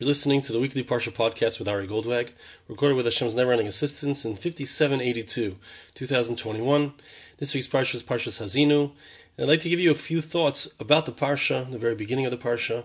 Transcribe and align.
You're 0.00 0.08
listening 0.08 0.40
to 0.40 0.52
the 0.54 0.58
weekly 0.58 0.82
Parsha 0.82 1.12
podcast 1.12 1.58
with 1.58 1.68
Ari 1.68 1.86
Goldwag, 1.86 2.30
recorded 2.68 2.94
with 2.94 3.04
Hashem's 3.04 3.34
never-ending 3.34 3.66
assistance 3.66 4.24
in 4.24 4.34
5782, 4.34 5.58
2021. 5.94 6.94
This 7.36 7.52
week's 7.52 7.66
Parsha 7.66 7.96
is 7.96 8.02
Parsha 8.02 8.30
Hazinu, 8.30 8.92
and 9.36 9.44
I'd 9.44 9.48
like 9.50 9.60
to 9.60 9.68
give 9.68 9.78
you 9.78 9.90
a 9.90 9.94
few 9.94 10.22
thoughts 10.22 10.68
about 10.80 11.04
the 11.04 11.12
Parsha, 11.12 11.70
the 11.70 11.76
very 11.76 11.94
beginning 11.94 12.24
of 12.24 12.30
the 12.30 12.38
Parsha, 12.38 12.84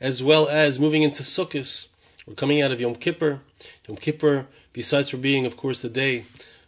as 0.00 0.22
well 0.22 0.48
as 0.48 0.78
moving 0.78 1.02
into 1.02 1.24
Sukkot. 1.24 1.88
We're 2.28 2.34
coming 2.34 2.62
out 2.62 2.70
of 2.70 2.80
Yom 2.80 2.94
Kippur. 2.94 3.40
Yom 3.88 3.96
Kippur, 3.96 4.46
besides 4.72 5.08
for 5.08 5.16
being, 5.16 5.44
of 5.44 5.56
course, 5.56 5.80
the 5.80 5.88
day 5.88 6.26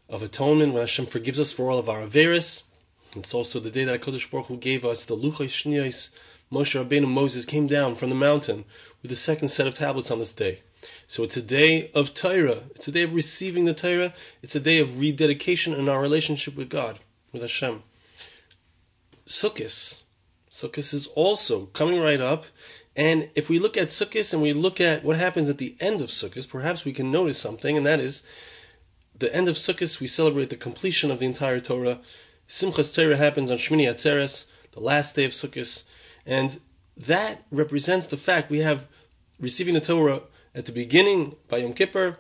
of 0.09 0.25
atonement, 0.25 0.73
when 0.73 0.83
Hashem 0.83 1.07
forgives 1.07 1.39
us 1.39 1.53
for 1.53 1.71
all 1.71 1.79
of 1.79 1.89
our 1.89 2.05
Averis, 2.05 2.65
it's 3.15 3.33
also 3.33 3.61
the 3.61 3.71
day 3.71 3.85
that 3.85 4.01
HaKadosh 4.01 4.29
Baruch 4.29 4.47
Hu 4.47 4.57
gave 4.57 4.85
us 4.85 5.05
the 5.05 5.17
Luchai 5.17 5.47
Shniyos, 5.47 6.11
Moshe 6.53 6.85
Rabbeinu 6.85 7.09
Moses 7.09 7.45
came 7.45 7.67
down 7.67 7.95
from 7.95 8.11
the 8.11 8.15
mountain 8.15 8.65
with 9.05 9.11
the 9.11 9.17
second 9.17 9.51
set 9.51 9.67
of 9.67 9.75
tablets 9.75 10.11
on 10.11 10.19
this 10.19 10.33
day. 10.33 10.61
So 11.07 11.25
it's 11.25 11.37
a 11.37 11.43
day 11.43 11.91
of 11.91 12.15
Torah. 12.15 12.63
It's 12.75 12.89
a 12.89 12.93
day 12.93 13.03
of 13.03 13.13
receiving 13.13 13.67
the 13.67 13.75
Torah. 13.75 14.15
It's 14.43 14.57
a 14.57 14.61
day 14.61 14.79
of 14.79 14.99
rededication 14.99 15.75
in 15.75 15.91
our 15.91 16.01
relationship 16.01 16.57
with 16.57 16.71
God, 16.71 17.01
with 17.31 17.43
Hashem. 17.43 17.83
Sukkot. 19.29 19.99
Sukkot 20.51 20.95
is 20.95 21.07
also 21.09 21.67
coming 21.67 22.01
right 22.01 22.21
up. 22.21 22.47
And 22.97 23.29
if 23.35 23.51
we 23.51 23.59
look 23.59 23.77
at 23.77 23.89
Sukkot 23.89 24.33
and 24.33 24.41
we 24.41 24.55
look 24.55 24.81
at 24.81 25.05
what 25.05 25.19
happens 25.19 25.51
at 25.51 25.59
the 25.59 25.77
end 25.81 26.01
of 26.01 26.09
Sukkot, 26.09 26.49
perhaps 26.49 26.87
we 26.87 26.95
can 26.95 27.13
notice 27.13 27.37
something, 27.37 27.77
and 27.77 27.85
that 27.85 28.01
is 28.01 28.23
the 29.19 29.35
end 29.35 29.49
of 29.49 29.57
Sukkot, 29.57 30.01
we 30.01 30.07
celebrate 30.07 30.49
the 30.49 30.57
completion 30.57 31.11
of 31.11 31.19
the 31.19 31.27
entire 31.27 31.61
Torah. 31.61 31.99
Simchas 32.49 32.95
Torah 32.95 33.19
happens 33.19 33.51
on 33.51 33.59
Shmini 33.59 33.85
Atzeres, 33.85 34.47
the 34.73 34.81
last 34.81 35.15
day 35.15 35.27
of 35.27 35.33
Sukkot. 35.33 35.85
And 36.25 36.59
that 36.97 37.43
represents 37.51 38.07
the 38.07 38.17
fact 38.17 38.51
we 38.51 38.61
have 38.61 38.87
receiving 39.39 39.75
the 39.75 39.81
Torah 39.81 40.23
at 40.55 40.67
the 40.67 40.73
beginning 40.73 41.37
by 41.49 41.59
Yom 41.59 41.73
Kippur. 41.73 42.19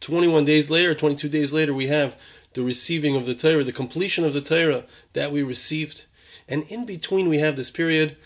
21 0.00 0.44
days 0.44 0.70
later, 0.70 0.94
22 0.94 1.28
days 1.28 1.52
later, 1.52 1.74
we 1.74 1.88
have 1.88 2.16
the 2.54 2.62
receiving 2.62 3.16
of 3.16 3.26
the 3.26 3.34
Torah, 3.34 3.64
the 3.64 3.72
completion 3.72 4.24
of 4.24 4.32
the 4.32 4.40
Torah 4.40 4.84
that 5.12 5.30
we 5.30 5.42
received. 5.42 6.04
And 6.48 6.64
in 6.68 6.86
between, 6.86 7.28
we 7.28 7.38
have 7.38 7.56
this 7.56 7.70
period, 7.70 8.16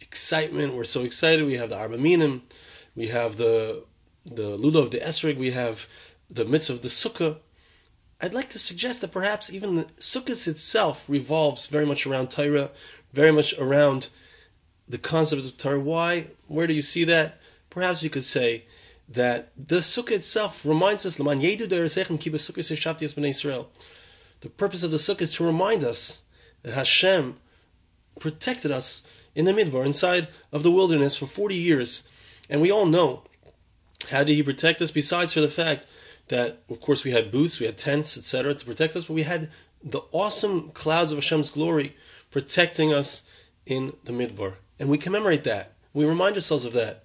excitement. 0.00 0.74
We're 0.74 0.84
so 0.84 1.02
excited. 1.02 1.46
We 1.46 1.58
have 1.58 1.70
the 1.70 1.76
Arba 1.76 1.98
Minim, 1.98 2.42
we 2.96 3.08
have 3.08 3.36
the 3.36 3.84
the 4.24 4.58
Lulav 4.58 4.84
of 4.84 4.90
the 4.90 5.00
Esrog, 5.00 5.38
we 5.38 5.52
have 5.52 5.86
the 6.30 6.44
mitzvah 6.44 6.74
of 6.74 6.82
the 6.82 6.88
Sukkah. 6.88 7.38
I'd 8.20 8.34
like 8.34 8.50
to 8.50 8.58
suggest 8.58 9.00
that 9.00 9.12
perhaps 9.12 9.52
even 9.52 9.76
the 9.76 9.84
Sukkot 9.98 10.46
itself 10.46 11.04
revolves 11.08 11.66
very 11.66 11.86
much 11.86 12.06
around 12.06 12.30
Torah, 12.30 12.70
very 13.12 13.32
much 13.32 13.56
around 13.58 14.08
the 14.88 14.98
concept 14.98 15.44
of 15.44 15.56
Torah. 15.56 15.80
Why? 15.80 16.28
Where 16.46 16.66
do 16.66 16.74
you 16.74 16.82
see 16.82 17.04
that? 17.04 17.37
Perhaps 17.78 18.02
you 18.02 18.10
could 18.10 18.24
say 18.24 18.64
that 19.08 19.52
the 19.56 19.76
sukkah 19.76 20.10
itself 20.10 20.66
reminds 20.66 21.06
us, 21.06 21.14
The 21.14 21.24
purpose 24.56 24.82
of 24.82 24.90
the 24.90 24.96
sukkah 24.96 25.22
is 25.22 25.34
to 25.34 25.46
remind 25.46 25.84
us 25.84 26.22
that 26.64 26.74
Hashem 26.74 27.36
protected 28.18 28.72
us 28.72 29.06
in 29.32 29.44
the 29.44 29.52
midbar, 29.52 29.86
inside 29.86 30.26
of 30.50 30.64
the 30.64 30.72
wilderness 30.72 31.14
for 31.14 31.28
40 31.28 31.54
years. 31.54 32.08
And 32.50 32.60
we 32.60 32.72
all 32.72 32.84
know 32.84 33.22
how 34.10 34.24
did 34.24 34.34
he 34.34 34.42
protect 34.42 34.82
us, 34.82 34.90
besides 34.90 35.32
for 35.32 35.40
the 35.40 35.48
fact 35.48 35.86
that, 36.30 36.64
of 36.68 36.80
course, 36.80 37.04
we 37.04 37.12
had 37.12 37.30
booths, 37.30 37.60
we 37.60 37.66
had 37.66 37.78
tents, 37.78 38.18
etc., 38.18 38.54
to 38.54 38.66
protect 38.66 38.96
us, 38.96 39.04
but 39.04 39.14
we 39.14 39.22
had 39.22 39.52
the 39.84 40.02
awesome 40.10 40.72
clouds 40.72 41.12
of 41.12 41.18
Hashem's 41.18 41.50
glory 41.50 41.94
protecting 42.32 42.92
us 42.92 43.22
in 43.66 43.92
the 44.02 44.10
midbar. 44.10 44.54
And 44.80 44.88
we 44.88 44.98
commemorate 44.98 45.44
that. 45.44 45.74
We 45.94 46.04
remind 46.04 46.34
ourselves 46.34 46.64
of 46.64 46.72
that 46.72 47.04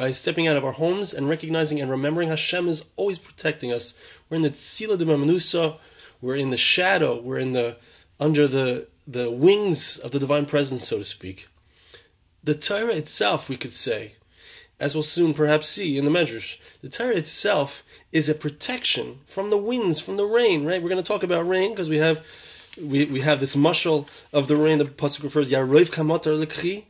by 0.00 0.12
stepping 0.12 0.48
out 0.48 0.56
of 0.56 0.64
our 0.64 0.72
homes 0.72 1.12
and 1.12 1.28
recognizing 1.28 1.78
and 1.78 1.90
remembering 1.90 2.30
Hashem 2.30 2.68
is 2.68 2.86
always 2.96 3.18
protecting 3.18 3.70
us. 3.70 3.98
We're 4.30 4.38
in 4.38 4.42
the 4.42 4.50
Tzila 4.50 4.96
de 4.96 5.04
Mamanusa, 5.04 5.76
we're 6.22 6.36
in 6.36 6.48
the 6.48 6.56
shadow, 6.56 7.20
we're 7.20 7.38
in 7.38 7.52
the 7.52 7.76
under 8.18 8.48
the 8.48 8.86
the 9.06 9.30
wings 9.30 9.98
of 9.98 10.12
the 10.12 10.18
divine 10.18 10.46
presence, 10.46 10.88
so 10.88 10.96
to 10.96 11.04
speak. 11.04 11.48
The 12.42 12.54
Torah 12.54 12.94
itself, 12.94 13.50
we 13.50 13.58
could 13.58 13.74
say, 13.74 14.14
as 14.78 14.94
we'll 14.94 15.02
soon 15.02 15.34
perhaps 15.34 15.68
see 15.68 15.98
in 15.98 16.06
the 16.06 16.10
Medrash, 16.10 16.56
the 16.80 16.88
Torah 16.88 17.16
itself 17.16 17.82
is 18.10 18.26
a 18.26 18.34
protection 18.34 19.18
from 19.26 19.50
the 19.50 19.58
winds, 19.58 20.00
from 20.00 20.16
the 20.16 20.24
rain, 20.24 20.64
right? 20.64 20.82
We're 20.82 20.88
going 20.88 21.04
to 21.04 21.06
talk 21.06 21.22
about 21.22 21.46
rain 21.46 21.72
because 21.72 21.90
we 21.90 21.98
have 21.98 22.24
we, 22.80 23.04
we 23.04 23.20
have 23.20 23.38
this 23.38 23.54
mushal 23.54 24.08
of 24.32 24.48
the 24.48 24.56
rain. 24.56 24.78
The 24.78 24.86
pasuk 24.86 25.24
refers 25.24 25.50
Yaroiv 25.50 25.90
Kamotar 25.90 26.42
Lekhi, 26.42 26.84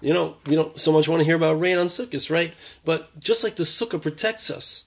you 0.00 0.14
know, 0.14 0.36
we 0.46 0.54
don't 0.54 0.80
so 0.80 0.92
much 0.92 1.08
want 1.08 1.20
to 1.20 1.24
hear 1.24 1.36
about 1.36 1.60
rain 1.60 1.78
on 1.78 1.86
Sukkot, 1.86 2.30
right? 2.30 2.52
But 2.84 3.18
just 3.20 3.44
like 3.44 3.56
the 3.56 3.64
Sukkah 3.64 4.00
protects 4.00 4.50
us, 4.50 4.84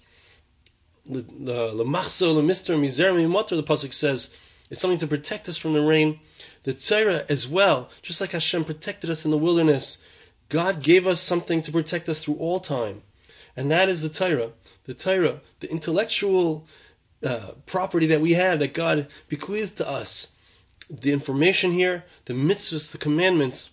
the 1.06 1.22
the 1.22 1.84
machzo, 1.84 2.36
the 2.36 2.42
mister, 2.42 2.76
mizer, 2.76 3.14
mimotor, 3.14 3.56
the 3.56 3.64
pasuk 3.64 3.94
says, 3.94 4.34
it's 4.70 4.82
something 4.82 5.00
to 5.00 5.08
protect 5.08 5.50
us 5.50 5.58
from 5.58 5.74
the 5.74 5.82
rain. 5.82 6.20
The 6.64 6.74
Torah 6.74 7.26
as 7.30 7.48
well, 7.48 7.90
just 8.02 8.22
like 8.22 8.32
Hashem 8.32 8.66
protected 8.66 9.10
us 9.10 9.26
in 9.26 9.32
the 9.32 9.38
wilderness, 9.38 10.02
God 10.50 10.82
gave 10.82 11.06
us 11.06 11.20
something 11.20 11.62
to 11.62 11.72
protect 11.72 12.08
us 12.08 12.24
through 12.24 12.36
all 12.36 12.60
time, 12.60 13.02
and 13.56 13.70
that 13.70 13.90
is 13.90 14.02
the 14.02 14.10
Torah. 14.10 14.52
The 14.86 14.94
Torah, 14.94 15.42
the 15.60 15.72
intellectual 15.72 16.66
uh, 17.24 17.52
property 17.66 18.06
that 18.08 18.22
we 18.22 18.34
have 18.34 18.60
that 18.60 18.74
God 18.74 19.08
bequeathed 19.30 19.78
to 19.78 19.88
us. 19.88 20.36
The 20.90 21.14
information 21.14 21.72
here, 21.72 22.04
the 22.26 22.34
mitzvahs, 22.34 22.92
the 22.92 22.98
commandments 22.98 23.73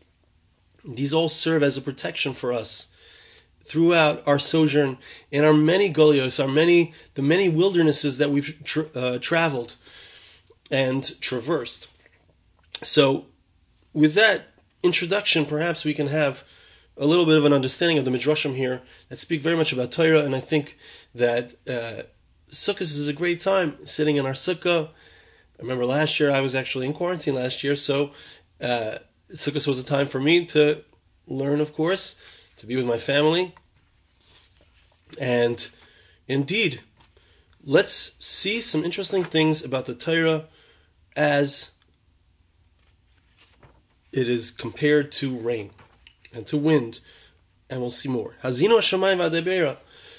these 0.84 1.12
all 1.12 1.28
serve 1.28 1.62
as 1.62 1.76
a 1.76 1.82
protection 1.82 2.34
for 2.34 2.52
us 2.52 2.88
throughout 3.64 4.22
our 4.26 4.38
sojourn 4.38 4.98
in 5.30 5.44
our 5.44 5.52
many 5.52 5.92
golios, 5.92 6.40
our 6.40 6.48
many 6.48 6.92
the 7.14 7.22
many 7.22 7.48
wildernesses 7.48 8.18
that 8.18 8.30
we've 8.30 8.58
tra- 8.64 8.88
uh, 8.94 9.18
traveled 9.18 9.76
and 10.70 11.20
traversed. 11.20 11.88
So, 12.82 13.26
with 13.92 14.14
that 14.14 14.48
introduction, 14.82 15.46
perhaps 15.46 15.84
we 15.84 15.94
can 15.94 16.08
have 16.08 16.44
a 16.96 17.06
little 17.06 17.26
bit 17.26 17.38
of 17.38 17.44
an 17.44 17.52
understanding 17.52 17.98
of 17.98 18.04
the 18.04 18.10
midrashim 18.10 18.56
here 18.56 18.82
that 19.08 19.18
speak 19.18 19.40
very 19.40 19.56
much 19.56 19.72
about 19.72 19.92
Torah, 19.92 20.24
and 20.24 20.34
I 20.34 20.40
think 20.40 20.76
that 21.14 21.54
uh, 21.68 22.02
Sukkot 22.50 22.82
is 22.82 23.08
a 23.08 23.12
great 23.12 23.40
time 23.40 23.78
sitting 23.86 24.16
in 24.16 24.26
our 24.26 24.32
sukkah. 24.32 24.88
I 24.88 25.62
remember 25.62 25.86
last 25.86 26.18
year 26.18 26.30
I 26.30 26.40
was 26.40 26.54
actually 26.54 26.86
in 26.86 26.92
quarantine 26.92 27.34
last 27.34 27.62
year, 27.62 27.76
so 27.76 28.10
uh, 28.60 28.98
Sukkot 29.34 29.66
was 29.66 29.78
a 29.78 29.84
time 29.84 30.08
for 30.08 30.20
me 30.20 30.44
to 30.46 30.82
learn, 31.26 31.60
of 31.60 31.72
course, 31.72 32.16
to 32.56 32.66
be 32.66 32.76
with 32.76 32.86
my 32.86 32.98
family. 32.98 33.54
And 35.18 35.68
indeed, 36.26 36.80
let's 37.64 38.12
see 38.18 38.60
some 38.60 38.84
interesting 38.84 39.24
things 39.24 39.64
about 39.64 39.86
the 39.86 39.94
Torah 39.94 40.46
as 41.16 41.70
it 44.12 44.28
is 44.28 44.50
compared 44.50 45.12
to 45.12 45.36
rain 45.36 45.70
and 46.32 46.46
to 46.48 46.56
wind, 46.56 47.00
and 47.68 47.80
we'll 47.80 47.90
see 47.90 48.08
more. 48.08 48.34
Hazino 48.42 48.78
Hashemayim 48.78 49.18
Vadebera. 49.18 49.76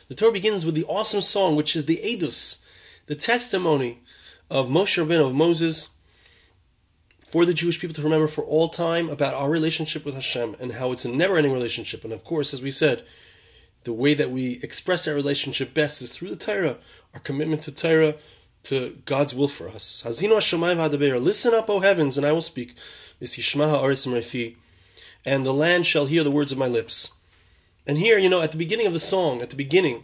The 0.08 0.16
Torah 0.16 0.32
begins 0.32 0.66
with 0.66 0.76
the 0.76 0.86
awesome 0.86 1.22
song, 1.22 1.56
which 1.56 1.76
is 1.76 1.86
the 1.86 2.02
Edus, 2.04 2.60
the 3.08 3.16
testimony 3.16 4.00
of 4.50 4.68
Moshe 4.68 5.02
Rabbeinu, 5.02 5.28
of 5.28 5.36
Moses, 5.36 5.90
for 7.32 7.46
the 7.46 7.54
Jewish 7.54 7.80
people 7.80 7.96
to 7.96 8.02
remember 8.02 8.28
for 8.28 8.44
all 8.44 8.68
time 8.68 9.10
about 9.10 9.34
our 9.34 9.50
relationship 9.50 10.04
with 10.04 10.16
Hashem 10.16 10.58
and 10.60 10.74
how 10.74 10.92
it's 10.92 11.06
a 11.06 11.10
never 11.10 11.38
ending 11.38 11.54
relationship. 11.54 12.04
And 12.04 12.12
of 12.12 12.26
course, 12.26 12.54
as 12.54 12.62
we 12.62 12.72
said, 12.72 13.06
the 13.86 13.94
way 13.94 14.14
that 14.14 14.32
we 14.32 14.60
express 14.62 15.06
that 15.06 15.16
relationship 15.16 15.74
best 15.74 16.02
is 16.02 16.14
through 16.14 16.30
the 16.30 16.36
Torah, 16.36 16.78
our 17.14 17.22
commitment 17.22 17.62
to 17.64 17.72
Torah, 17.72 18.16
to 18.64 18.98
God's 19.06 19.34
will 19.34 19.48
for 19.48 19.70
us. 19.70 20.04
Listen 20.06 21.54
up, 21.54 21.70
O 21.70 21.80
heavens, 21.80 22.18
and 22.18 22.26
I 22.26 22.32
will 22.34 22.42
speak. 22.42 22.76
And 25.24 25.46
the 25.46 25.54
land 25.54 25.88
shall 25.88 26.06
hear 26.08 26.24
the 26.24 26.32
words 26.32 26.52
of 26.52 26.58
my 26.58 26.68
lips. 26.68 27.14
And 27.88 27.98
here, 27.98 28.18
you 28.18 28.30
know, 28.30 28.42
at 28.42 28.52
the 28.52 28.58
beginning 28.58 28.88
of 28.88 28.94
the 28.94 29.00
song, 29.00 29.42
at 29.42 29.50
the 29.50 29.56
beginning, 29.56 30.04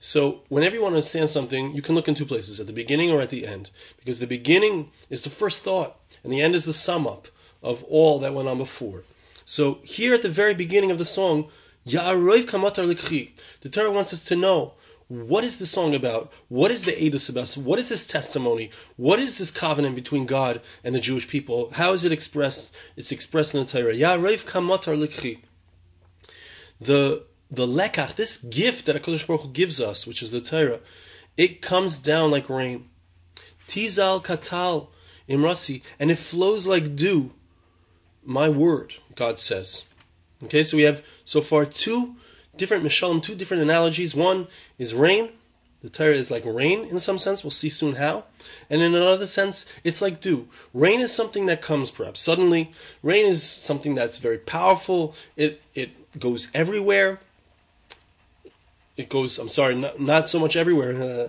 so 0.00 0.42
whenever 0.48 0.76
you 0.76 0.82
want 0.82 0.92
to 0.92 0.98
understand 0.98 1.28
something, 1.28 1.74
you 1.74 1.82
can 1.82 1.96
look 1.96 2.06
in 2.06 2.14
two 2.14 2.24
places, 2.24 2.60
at 2.60 2.68
the 2.68 2.72
beginning 2.72 3.10
or 3.10 3.20
at 3.20 3.30
the 3.30 3.46
end. 3.46 3.70
Because 3.98 4.20
the 4.20 4.26
beginning 4.26 4.92
is 5.10 5.24
the 5.24 5.30
first 5.30 5.62
thought. 5.62 5.96
And 6.28 6.36
the 6.36 6.42
end 6.42 6.54
is 6.54 6.66
the 6.66 6.74
sum 6.74 7.06
up 7.06 7.28
of 7.62 7.82
all 7.84 8.18
that 8.18 8.34
went 8.34 8.50
on 8.50 8.58
before. 8.58 9.04
So 9.46 9.78
here 9.82 10.12
at 10.12 10.20
the 10.20 10.28
very 10.28 10.54
beginning 10.54 10.90
of 10.90 10.98
the 10.98 11.06
song, 11.06 11.48
Kamatar 11.86 13.32
the 13.62 13.68
Torah 13.70 13.90
wants 13.90 14.12
us 14.12 14.22
to 14.24 14.36
know 14.36 14.74
what 15.08 15.42
is 15.42 15.56
the 15.56 15.64
song 15.64 15.94
about? 15.94 16.30
What 16.48 16.70
is 16.70 16.84
the 16.84 16.92
Edus 16.92 17.30
about? 17.30 17.56
What 17.56 17.78
is 17.78 17.88
this 17.88 18.06
testimony? 18.06 18.70
What 18.96 19.18
is 19.18 19.38
this 19.38 19.50
covenant 19.50 19.94
between 19.94 20.26
God 20.26 20.60
and 20.84 20.94
the 20.94 21.00
Jewish 21.00 21.26
people? 21.26 21.70
How 21.72 21.94
is 21.94 22.04
it 22.04 22.12
expressed? 22.12 22.74
It's 22.94 23.10
expressed 23.10 23.54
in 23.54 23.64
the 23.64 23.72
Torah. 23.72 23.94
Ya'aroiv 23.94 24.44
Kamatar 24.44 25.02
Likhi. 25.02 25.38
The 26.78 27.24
the 27.50 27.66
lekach, 27.66 28.16
this 28.16 28.36
gift 28.36 28.84
that 28.84 29.02
HaKadosh 29.02 29.26
Baruch 29.26 29.40
Hu 29.44 29.48
gives 29.48 29.80
us, 29.80 30.06
which 30.06 30.22
is 30.22 30.30
the 30.30 30.42
Torah, 30.42 30.80
it 31.38 31.62
comes 31.62 31.98
down 31.98 32.30
like 32.30 32.50
rain. 32.50 32.90
Tizal 33.66 34.22
katal, 34.22 34.88
imrasi, 35.28 35.82
and 35.98 36.10
it 36.10 36.18
flows 36.18 36.66
like 36.66 36.96
dew. 36.96 37.32
My 38.24 38.48
word, 38.48 38.94
God 39.14 39.38
says. 39.38 39.84
Okay, 40.44 40.62
so 40.62 40.76
we 40.76 40.84
have 40.84 41.02
so 41.24 41.40
far 41.40 41.64
two 41.64 42.16
different 42.56 42.84
Mishalim, 42.84 43.22
two 43.22 43.34
different 43.34 43.62
analogies. 43.62 44.14
One 44.14 44.46
is 44.78 44.94
rain. 44.94 45.30
The 45.82 45.88
Torah 45.88 46.14
is 46.14 46.30
like 46.30 46.44
rain 46.44 46.84
in 46.84 46.98
some 46.98 47.18
sense. 47.18 47.44
We'll 47.44 47.52
see 47.52 47.70
soon 47.70 47.96
how. 47.96 48.24
And 48.68 48.82
in 48.82 48.94
another 48.94 49.26
sense, 49.26 49.64
it's 49.84 50.02
like 50.02 50.20
dew. 50.20 50.48
Rain 50.74 51.00
is 51.00 51.14
something 51.14 51.46
that 51.46 51.62
comes 51.62 51.90
perhaps 51.90 52.20
suddenly. 52.20 52.72
Rain 53.02 53.24
is 53.24 53.42
something 53.42 53.94
that's 53.94 54.18
very 54.18 54.38
powerful. 54.38 55.14
It 55.36 55.62
it 55.74 56.18
goes 56.18 56.48
everywhere. 56.52 57.20
It 58.96 59.08
goes. 59.08 59.38
I'm 59.38 59.48
sorry, 59.48 59.76
not, 59.76 60.00
not 60.00 60.28
so 60.28 60.40
much 60.40 60.56
everywhere. 60.56 61.00
Uh, 61.00 61.28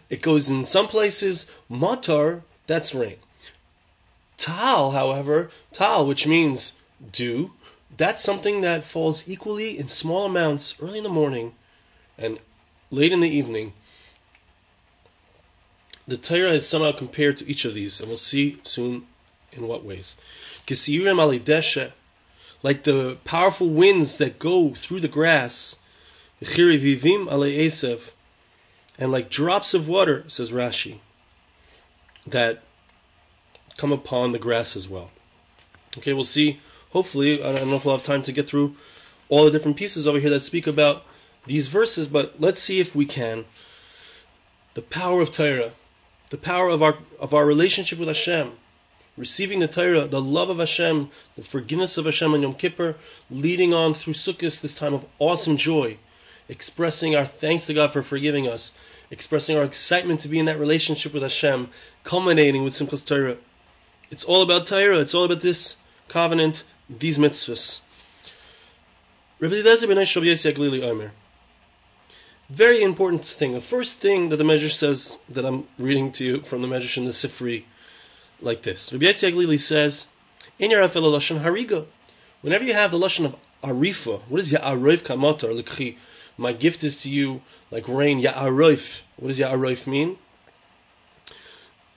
it 0.08 0.22
goes 0.22 0.48
in 0.48 0.64
some 0.64 0.88
places. 0.88 1.50
Matar, 1.70 2.42
that's 2.66 2.94
rain. 2.94 3.16
Tal, 4.40 4.92
however, 4.92 5.50
tal, 5.70 6.06
which 6.06 6.26
means 6.26 6.72
dew, 7.12 7.52
that's 7.94 8.22
something 8.22 8.62
that 8.62 8.84
falls 8.84 9.28
equally 9.28 9.78
in 9.78 9.86
small 9.88 10.24
amounts 10.24 10.80
early 10.80 10.96
in 10.96 11.04
the 11.04 11.10
morning 11.10 11.52
and 12.16 12.38
late 12.90 13.12
in 13.12 13.20
the 13.20 13.28
evening. 13.28 13.74
The 16.08 16.16
Torah 16.16 16.52
is 16.52 16.66
somehow 16.66 16.92
compared 16.92 17.36
to 17.36 17.46
each 17.46 17.66
of 17.66 17.74
these, 17.74 18.00
and 18.00 18.08
we'll 18.08 18.16
see 18.16 18.58
soon 18.64 19.06
in 19.52 19.68
what 19.68 19.84
ways. 19.84 20.16
Like 22.62 22.84
the 22.84 23.18
powerful 23.24 23.68
winds 23.68 24.16
that 24.16 24.38
go 24.38 24.74
through 24.74 25.00
the 25.00 25.08
grass, 25.08 25.76
and 28.98 29.12
like 29.12 29.28
drops 29.28 29.74
of 29.74 29.86
water, 29.86 30.24
says 30.28 30.50
Rashi, 30.50 31.00
that 32.26 32.62
come 33.80 33.92
upon 33.92 34.32
the 34.32 34.38
grass 34.38 34.76
as 34.76 34.88
well. 34.88 35.10
Okay, 35.96 36.12
we'll 36.12 36.24
see 36.24 36.60
hopefully, 36.90 37.42
I 37.42 37.52
don't 37.52 37.70
know 37.70 37.76
if 37.76 37.84
we'll 37.84 37.96
have 37.96 38.04
time 38.04 38.22
to 38.24 38.32
get 38.32 38.46
through 38.46 38.76
all 39.28 39.44
the 39.44 39.50
different 39.50 39.78
pieces 39.78 40.06
over 40.06 40.18
here 40.18 40.30
that 40.30 40.44
speak 40.44 40.66
about 40.66 41.04
these 41.46 41.68
verses, 41.68 42.06
but 42.06 42.34
let's 42.38 42.60
see 42.60 42.78
if 42.78 42.94
we 42.94 43.06
can. 43.06 43.46
The 44.74 44.82
power 44.82 45.22
of 45.22 45.32
Torah, 45.32 45.72
the 46.28 46.36
power 46.36 46.68
of 46.68 46.82
our 46.82 46.98
of 47.18 47.32
our 47.32 47.46
relationship 47.46 47.98
with 47.98 48.08
Hashem, 48.08 48.52
receiving 49.16 49.60
the 49.60 49.68
Torah, 49.68 50.06
the 50.06 50.20
love 50.20 50.50
of 50.50 50.58
Hashem, 50.58 51.10
the 51.36 51.42
forgiveness 51.42 51.96
of 51.96 52.04
Hashem 52.04 52.34
on 52.34 52.42
Yom 52.42 52.54
Kippur, 52.54 52.96
leading 53.30 53.72
on 53.72 53.94
through 53.94 54.14
Sukkot, 54.14 54.60
this 54.60 54.76
time 54.76 54.94
of 54.94 55.06
awesome 55.18 55.56
joy, 55.56 55.96
expressing 56.48 57.16
our 57.16 57.26
thanks 57.26 57.64
to 57.66 57.74
God 57.74 57.92
for 57.92 58.02
forgiving 58.02 58.46
us, 58.46 58.72
expressing 59.10 59.56
our 59.56 59.64
excitement 59.64 60.20
to 60.20 60.28
be 60.28 60.38
in 60.38 60.46
that 60.46 60.60
relationship 60.60 61.12
with 61.12 61.22
Hashem, 61.22 61.70
culminating 62.04 62.62
with 62.62 62.74
Simchas 62.74 63.06
Torah. 63.06 63.36
It's 64.10 64.24
all 64.24 64.42
about 64.42 64.66
Torah. 64.66 64.98
It's 64.98 65.14
all 65.14 65.24
about 65.24 65.40
this 65.40 65.76
covenant 66.08 66.64
these 66.88 67.18
mitzvahs. 67.18 67.80
Very 72.50 72.82
important 72.82 73.24
thing. 73.24 73.52
The 73.52 73.60
first 73.60 74.00
thing 74.00 74.28
that 74.28 74.36
the 74.36 74.44
Medrash 74.44 74.72
says 74.72 75.16
that 75.28 75.44
I'm 75.44 75.68
reading 75.78 76.10
to 76.12 76.24
you 76.24 76.40
from 76.40 76.62
the 76.62 76.68
Medrash 76.68 76.96
in 76.96 77.04
the 77.04 77.12
Sifri, 77.12 77.64
like 78.40 78.62
this. 78.62 78.92
Rabbi 78.92 79.04
Glili 79.06 79.60
says, 79.60 80.08
"In 80.58 80.72
your 80.72 80.86
lashon 80.88 81.42
hariga." 81.42 81.86
Whenever 82.40 82.64
you 82.64 82.74
have 82.74 82.90
the 82.90 82.98
lashon 82.98 83.26
of 83.26 83.36
arifa, 83.62 84.22
what 84.28 84.40
is 84.40 84.50
ya'aroif 84.50 85.02
kamatar 85.02 85.62
likhi? 85.62 85.96
My 86.36 86.52
gift 86.52 86.82
is 86.82 87.00
to 87.02 87.10
you 87.10 87.42
like 87.70 87.86
rain. 87.86 88.20
Ya'aroif. 88.20 89.02
What 89.16 89.28
does 89.28 89.38
ya'aroif 89.38 89.86
mean? 89.86 90.18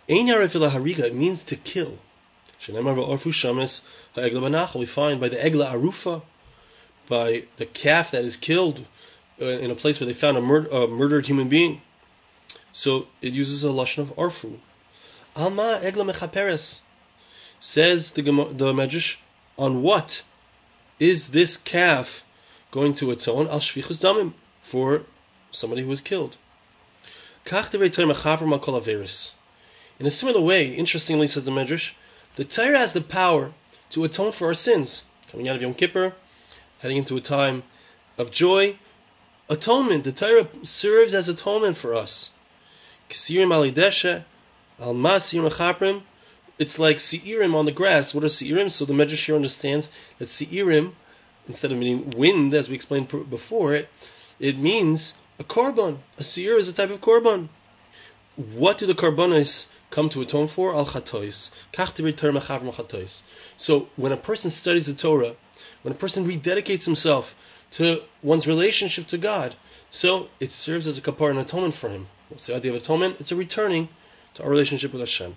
Ein 0.09 0.27
hariga. 0.27 1.13
Means 1.13 1.43
to 1.43 1.55
kill. 1.55 1.99
We 2.67 2.75
find 4.85 5.19
by 5.19 5.29
the 5.29 5.35
Egla 5.35 5.73
Arufa, 5.73 6.21
by 7.09 7.43
the 7.57 7.65
calf 7.65 8.11
that 8.11 8.23
is 8.23 8.37
killed 8.37 8.85
uh, 9.41 9.45
in 9.45 9.71
a 9.71 9.75
place 9.75 9.99
where 9.99 10.07
they 10.07 10.13
found 10.13 10.37
a, 10.37 10.41
mur- 10.41 10.67
a 10.67 10.87
murdered 10.87 11.27
human 11.27 11.49
being. 11.49 11.81
So 12.71 13.07
it 13.21 13.33
uses 13.33 13.63
a 13.63 13.67
lashon 13.67 13.99
of 13.99 14.15
arfu. 14.15 14.59
Alma 15.35 15.79
egla 15.83 16.11
mechaperes 16.11 16.79
says 17.59 18.11
the 18.11 18.21
the 18.21 18.73
Medrash 18.73 19.17
on 19.57 19.81
what 19.81 20.23
is 20.99 21.29
this 21.29 21.57
calf 21.57 22.23
going 22.71 22.93
to 22.93 23.11
atone 23.11 23.47
al 23.47 23.59
shvichus 23.59 24.01
damim 24.01 24.33
for 24.61 25.03
somebody 25.51 25.81
who 25.81 25.89
was 25.89 26.01
killed. 26.01 26.37
In 30.03 30.07
a 30.07 30.11
similar 30.11 30.41
way, 30.41 30.67
interestingly, 30.67 31.27
says 31.27 31.45
the 31.45 31.51
Medrash, 31.51 31.93
the 32.35 32.43
Torah 32.43 32.77
has 32.77 32.91
the 32.91 32.99
power 32.99 33.53
to 33.91 34.03
atone 34.03 34.33
for 34.33 34.47
our 34.47 34.53
sins. 34.53 35.05
Coming 35.31 35.47
out 35.47 35.55
of 35.55 35.61
Yom 35.61 35.73
Kippur, 35.73 36.11
heading 36.79 36.97
into 36.97 37.15
a 37.15 37.21
time 37.21 37.63
of 38.17 38.29
joy, 38.29 38.79
atonement. 39.47 40.03
The 40.03 40.11
Torah 40.11 40.49
serves 40.61 41.13
as 41.13 41.29
atonement 41.29 41.77
for 41.77 41.95
us. 41.95 42.31
Kisirim 43.09 43.47
alideshe, 43.47 44.25
alma 44.77 45.11
seirim 45.21 46.01
It's 46.59 46.77
like 46.77 46.97
seirim 46.97 47.55
on 47.55 47.65
the 47.65 47.71
grass. 47.71 48.13
What 48.13 48.25
are 48.25 48.27
seirim? 48.27 48.69
So 48.71 48.83
the 48.83 48.91
Medrash 48.91 49.23
here 49.23 49.37
understands 49.37 49.89
that 50.19 50.25
seirim, 50.25 50.95
instead 51.47 51.71
of 51.71 51.77
meaning 51.77 52.09
wind, 52.09 52.53
as 52.53 52.67
we 52.67 52.75
explained 52.75 53.07
before, 53.29 53.73
it, 53.73 53.87
it 54.37 54.57
means 54.57 55.13
a 55.39 55.45
korban. 55.45 55.99
A 56.17 56.25
seir 56.25 56.57
is 56.57 56.67
a 56.67 56.73
type 56.73 56.89
of 56.89 56.99
korban. 56.99 57.47
What 58.35 58.77
do 58.79 58.85
the 58.85 58.95
korbanos 58.95 59.67
come 59.93 60.09
to 60.09 60.21
atone 60.21 60.47
for? 60.47 60.75
Al 60.75 60.87
chatois. 60.87 61.51
So 63.57 63.87
when 63.95 64.11
a 64.11 64.17
person 64.17 64.51
studies 64.51 64.87
the 64.87 64.93
Torah, 64.93 65.35
when 65.83 65.93
a 65.93 65.97
person 65.97 66.27
rededicates 66.27 66.85
himself 66.85 67.35
to 67.71 68.01
one's 68.21 68.47
relationship 68.47 69.07
to 69.07 69.17
God, 69.17 69.55
so 69.91 70.27
it 70.39 70.51
serves 70.51 70.87
as 70.87 70.97
a 70.97 71.01
kapar 71.01 71.29
and 71.29 71.39
atonement 71.39 71.75
for 71.75 71.89
him. 71.89 72.07
What's 72.29 72.47
the 72.47 72.55
idea 72.55 72.71
of 72.73 72.81
atonement? 72.81 73.17
It's 73.19 73.31
a 73.31 73.35
returning 73.35 73.89
to 74.33 74.43
our 74.43 74.49
relationship 74.49 74.91
with 74.91 75.01
Hashem. 75.01 75.35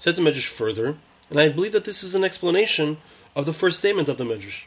Says 0.00 0.16
the 0.16 0.22
Medrash 0.22 0.46
further, 0.46 0.96
and 1.30 1.40
I 1.40 1.48
believe 1.48 1.72
that 1.72 1.84
this 1.84 2.02
is 2.02 2.14
an 2.14 2.24
explanation 2.24 2.98
of 3.36 3.46
the 3.46 3.52
first 3.52 3.78
statement 3.78 4.08
of 4.08 4.18
the 4.18 4.24
Medrash. 4.24 4.64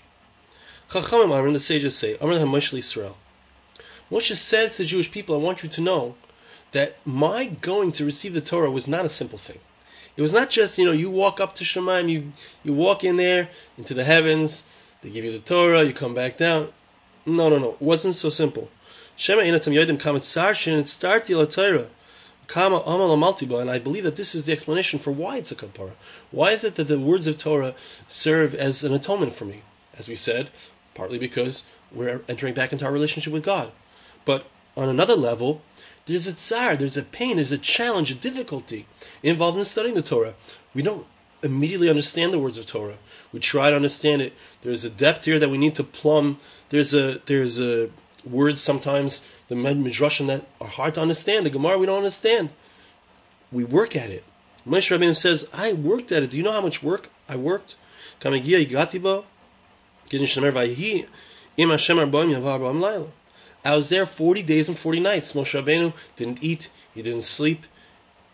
Chachamim 0.90 1.54
the 1.54 1.60
sages 1.60 1.98
say, 1.98 2.18
Amr 2.20 2.36
Moshe 2.40 2.78
Israel. 2.78 3.18
Moshe 4.10 4.36
says 4.36 4.76
to 4.76 4.84
the 4.84 4.90
Jewish 4.90 5.12
people, 5.12 5.36
I 5.36 5.40
want 5.40 5.64
you 5.64 5.70
to 5.70 5.82
know 5.82 6.16
that 6.72 6.96
my 7.06 7.46
going 7.46 7.92
to 7.94 8.06
receive 8.06 8.34
the 8.34 8.42
Torah 8.42 8.72
was 8.72 8.88
not 8.88 9.06
a 9.06 9.10
simple 9.10 9.38
thing. 9.38 9.60
It 10.16 10.22
was 10.22 10.34
not 10.34 10.50
just, 10.50 10.78
you 10.78 10.86
know, 10.86 10.92
you 10.92 11.10
walk 11.10 11.40
up 11.40 11.56
to 11.56 11.64
Shemaim, 11.64 12.10
you, 12.10 12.34
you 12.64 12.74
walk 12.74 13.04
in 13.04 13.16
there 13.16 13.50
into 13.78 13.94
the 13.94 14.04
heavens, 14.04 14.66
they 15.02 15.10
give 15.10 15.26
you 15.26 15.32
the 15.32 15.40
Torah, 15.40 15.84
you 15.84 15.94
come 15.94 16.14
back 16.14 16.38
down. 16.38 16.70
No, 17.26 17.50
no, 17.50 17.58
no. 17.58 17.72
It 17.72 17.82
wasn't 17.82 18.16
so 18.16 18.30
simple. 18.30 18.70
Inatam 19.18 19.74
starti 20.92 21.54
Torah. 21.54 21.88
Kama 22.48 22.80
and 22.80 23.72
I 23.72 23.80
believe 23.80 24.04
that 24.04 24.18
this 24.18 24.36
is 24.36 24.46
the 24.46 24.52
explanation 24.52 25.00
for 25.00 25.12
why 25.12 25.38
it's 25.38 25.52
a 25.52 25.56
kapara. 25.56 25.92
Why 26.32 26.52
is 26.52 26.64
it 26.66 26.76
that 26.76 26.90
the 26.90 27.00
words 27.00 27.26
of 27.28 27.38
Torah 27.38 27.76
serve 28.08 28.54
as 28.54 28.84
an 28.84 28.94
atonement 28.94 29.36
for 29.36 29.46
me? 29.46 29.62
As 29.98 30.10
we 30.10 30.16
said, 30.16 30.50
partly 30.94 31.18
because 31.18 31.64
we're 31.94 32.22
entering 32.28 32.54
back 32.54 32.74
into 32.74 32.84
our 32.84 32.92
relationship 32.92 33.32
with 33.32 33.44
God. 33.44 33.72
But 34.26 34.48
on 34.76 34.90
another 34.90 35.16
level, 35.16 35.62
there's 36.06 36.28
a 36.28 36.34
tsar, 36.34 36.76
there's 36.76 36.98
a 36.98 37.04
pain, 37.04 37.36
there's 37.36 37.52
a 37.52 37.58
challenge, 37.58 38.12
a 38.12 38.16
difficulty 38.16 38.88
involved 39.24 39.58
in 39.58 39.66
studying 39.66 39.96
the 39.96 40.02
Torah. 40.02 40.34
We 40.74 40.82
don't 40.82 41.06
immediately 41.44 41.90
understand 41.90 42.34
the 42.34 42.40
words 42.40 42.58
of 42.58 42.66
Torah. 42.66 42.98
We 43.32 43.40
try 43.40 43.70
to 43.70 43.76
understand 43.76 44.22
it. 44.22 44.34
There's 44.62 44.84
a 44.84 44.90
depth 44.90 45.26
here 45.26 45.40
that 45.40 45.50
we 45.50 45.58
need 45.58 45.76
to 45.76 45.84
plumb. 45.84 46.40
There's 46.70 46.94
a 46.94 47.20
there's 47.26 47.60
a 47.60 47.90
words 48.24 48.62
sometimes 48.62 49.26
the 49.48 49.56
midrashim 49.56 50.28
that 50.28 50.48
are 50.60 50.68
hard 50.68 50.96
to 50.96 51.02
understand. 51.02 51.46
The 51.46 51.50
Gemara 51.50 51.78
we 51.78 51.86
don't 51.86 51.98
understand. 51.98 52.50
We 53.52 53.64
work 53.64 53.96
at 53.96 54.10
it. 54.10 54.24
Moshe 54.68 54.96
Rabbeinu 54.96 55.16
says, 55.16 55.48
"I 55.54 55.74
worked 55.74 56.12
at 56.12 56.24
it. 56.24 56.32
Do 56.32 56.38
you 56.38 56.44
know 56.44 56.52
how 56.52 56.62
much 56.62 56.84
work 56.84 57.10
I 57.28 57.36
worked?" 57.36 57.76
Kamagia 58.20 58.66
igatiba, 58.66 59.24
getting 60.10 60.28
shemer 60.28 60.52
vayi 60.52 61.08
im 61.58 61.70
Hashem 61.70 61.98
arbaim 61.98 62.80
laila. 62.80 63.08
I 63.64 63.76
was 63.76 63.90
there 63.90 64.06
40 64.06 64.44
days 64.44 64.68
and 64.68 64.78
40 64.78 65.00
nights. 65.00 65.34
Moshe 65.34 65.62
Rabbeinu 65.62 65.94
didn't 66.16 66.44
eat, 66.44 66.70
he 66.94 67.02
didn't 67.02 67.22
sleep. 67.22 67.66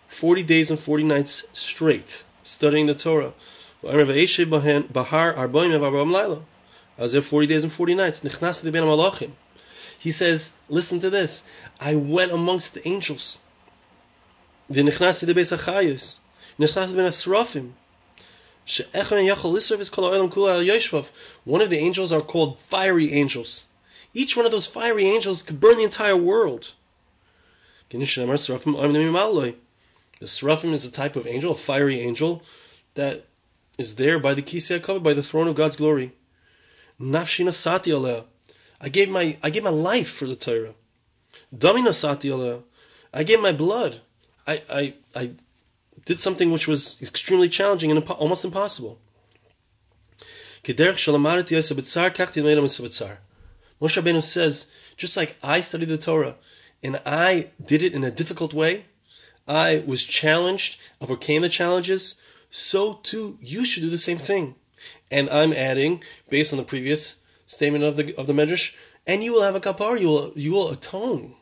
40 0.08 0.44
days 0.44 0.72
and 0.72 0.80
40 0.80 1.04
nights 1.04 1.44
straight, 1.54 2.24
studying 2.44 2.86
the 2.86 2.96
Torah. 2.96 3.34
I 3.84 3.96
was 7.04 7.12
there 7.12 7.22
40 7.22 7.48
days 7.48 7.64
and 7.64 7.72
40 7.72 7.94
nights. 7.94 8.22
He 10.00 10.12
says, 10.12 10.54
listen 10.70 11.00
to 11.00 11.10
this. 11.10 11.44
I 11.80 11.96
went 11.96 12.32
amongst 12.32 12.74
the 12.74 12.88
angels. 12.88 13.38
One 14.68 14.88
of 21.62 21.70
the 21.70 21.78
angels 21.78 22.12
are 22.12 22.22
called 22.22 22.60
fiery 22.60 23.14
angels. 23.14 23.67
Each 24.18 24.36
one 24.36 24.48
of 24.48 24.52
those 24.52 24.66
fiery 24.66 25.06
angels 25.06 25.44
could 25.44 25.60
burn 25.60 25.78
the 25.78 25.84
entire 25.84 26.18
world. 26.18 26.74
The 27.92 28.04
Seraphim 30.28 30.74
is 30.74 30.84
a 30.84 30.90
type 30.90 31.16
of 31.16 31.28
angel, 31.28 31.52
a 31.52 31.56
fiery 31.56 32.00
angel, 32.00 32.42
that 32.96 33.26
is 33.78 33.98
there 33.98 34.18
by 34.18 34.34
the 34.34 34.42
Kisei 34.42 34.82
covered 34.82 35.04
by 35.04 35.14
the 35.14 35.22
throne 35.22 35.48
of 35.48 35.56
God's 35.56 35.76
glory. 35.76 36.14
Sati. 37.00 38.24
I 38.82 38.90
gave 38.90 39.08
my 39.08 39.38
I 39.44 39.52
gave 39.52 39.64
my 39.64 39.70
life 39.70 40.10
for 40.10 40.26
the 40.26 40.36
Torah. 40.36 40.74
Domina 41.56 41.94
I 43.14 43.24
gave 43.24 43.40
my 43.40 43.52
blood. 43.52 44.02
I, 44.48 44.64
I, 44.68 44.94
I 45.16 45.32
did 46.06 46.20
something 46.20 46.52
which 46.52 46.68
was 46.68 47.00
extremely 47.04 47.50
challenging 47.50 47.92
and 47.92 48.04
impo- 48.04 48.20
almost 48.20 48.44
impossible. 48.44 48.98
Moshe 53.82 54.02
Rabbeinu 54.02 54.24
says, 54.24 54.72
just 54.96 55.16
like 55.16 55.36
I 55.44 55.62
studied 55.62 55.90
the 55.90 55.98
Torah 55.98 56.36
and 56.84 57.00
I 57.06 57.52
did 57.64 57.84
it 57.84 57.94
in 57.94 58.04
a 58.04 58.12
difficult 58.12 58.54
way, 58.54 58.86
I 59.48 59.84
was 59.86 60.04
challenged, 60.04 60.78
overcame 61.00 61.42
the 61.42 61.50
challenges, 61.50 62.20
so 62.52 62.96
too 63.04 63.38
you 63.42 63.66
should 63.66 63.84
do 63.84 63.90
the 63.90 63.98
same 63.98 64.18
thing. 64.18 64.56
And 65.10 65.30
I'm 65.30 65.54
adding, 65.54 66.04
based 66.30 66.52
on 66.52 66.58
the 66.58 66.66
previous 66.66 67.18
statement 67.46 67.84
of 67.84 67.96
the 67.96 68.16
of 68.16 68.28
the 68.28 68.34
Medrash, 68.34 68.74
and 69.06 69.24
you 69.24 69.34
will 69.34 69.42
have 69.42 69.56
a 69.56 69.62
kapar, 69.62 70.00
you 70.00 70.08
will 70.08 70.34
you 70.36 70.52
will 70.52 70.70
atone. 70.70 71.36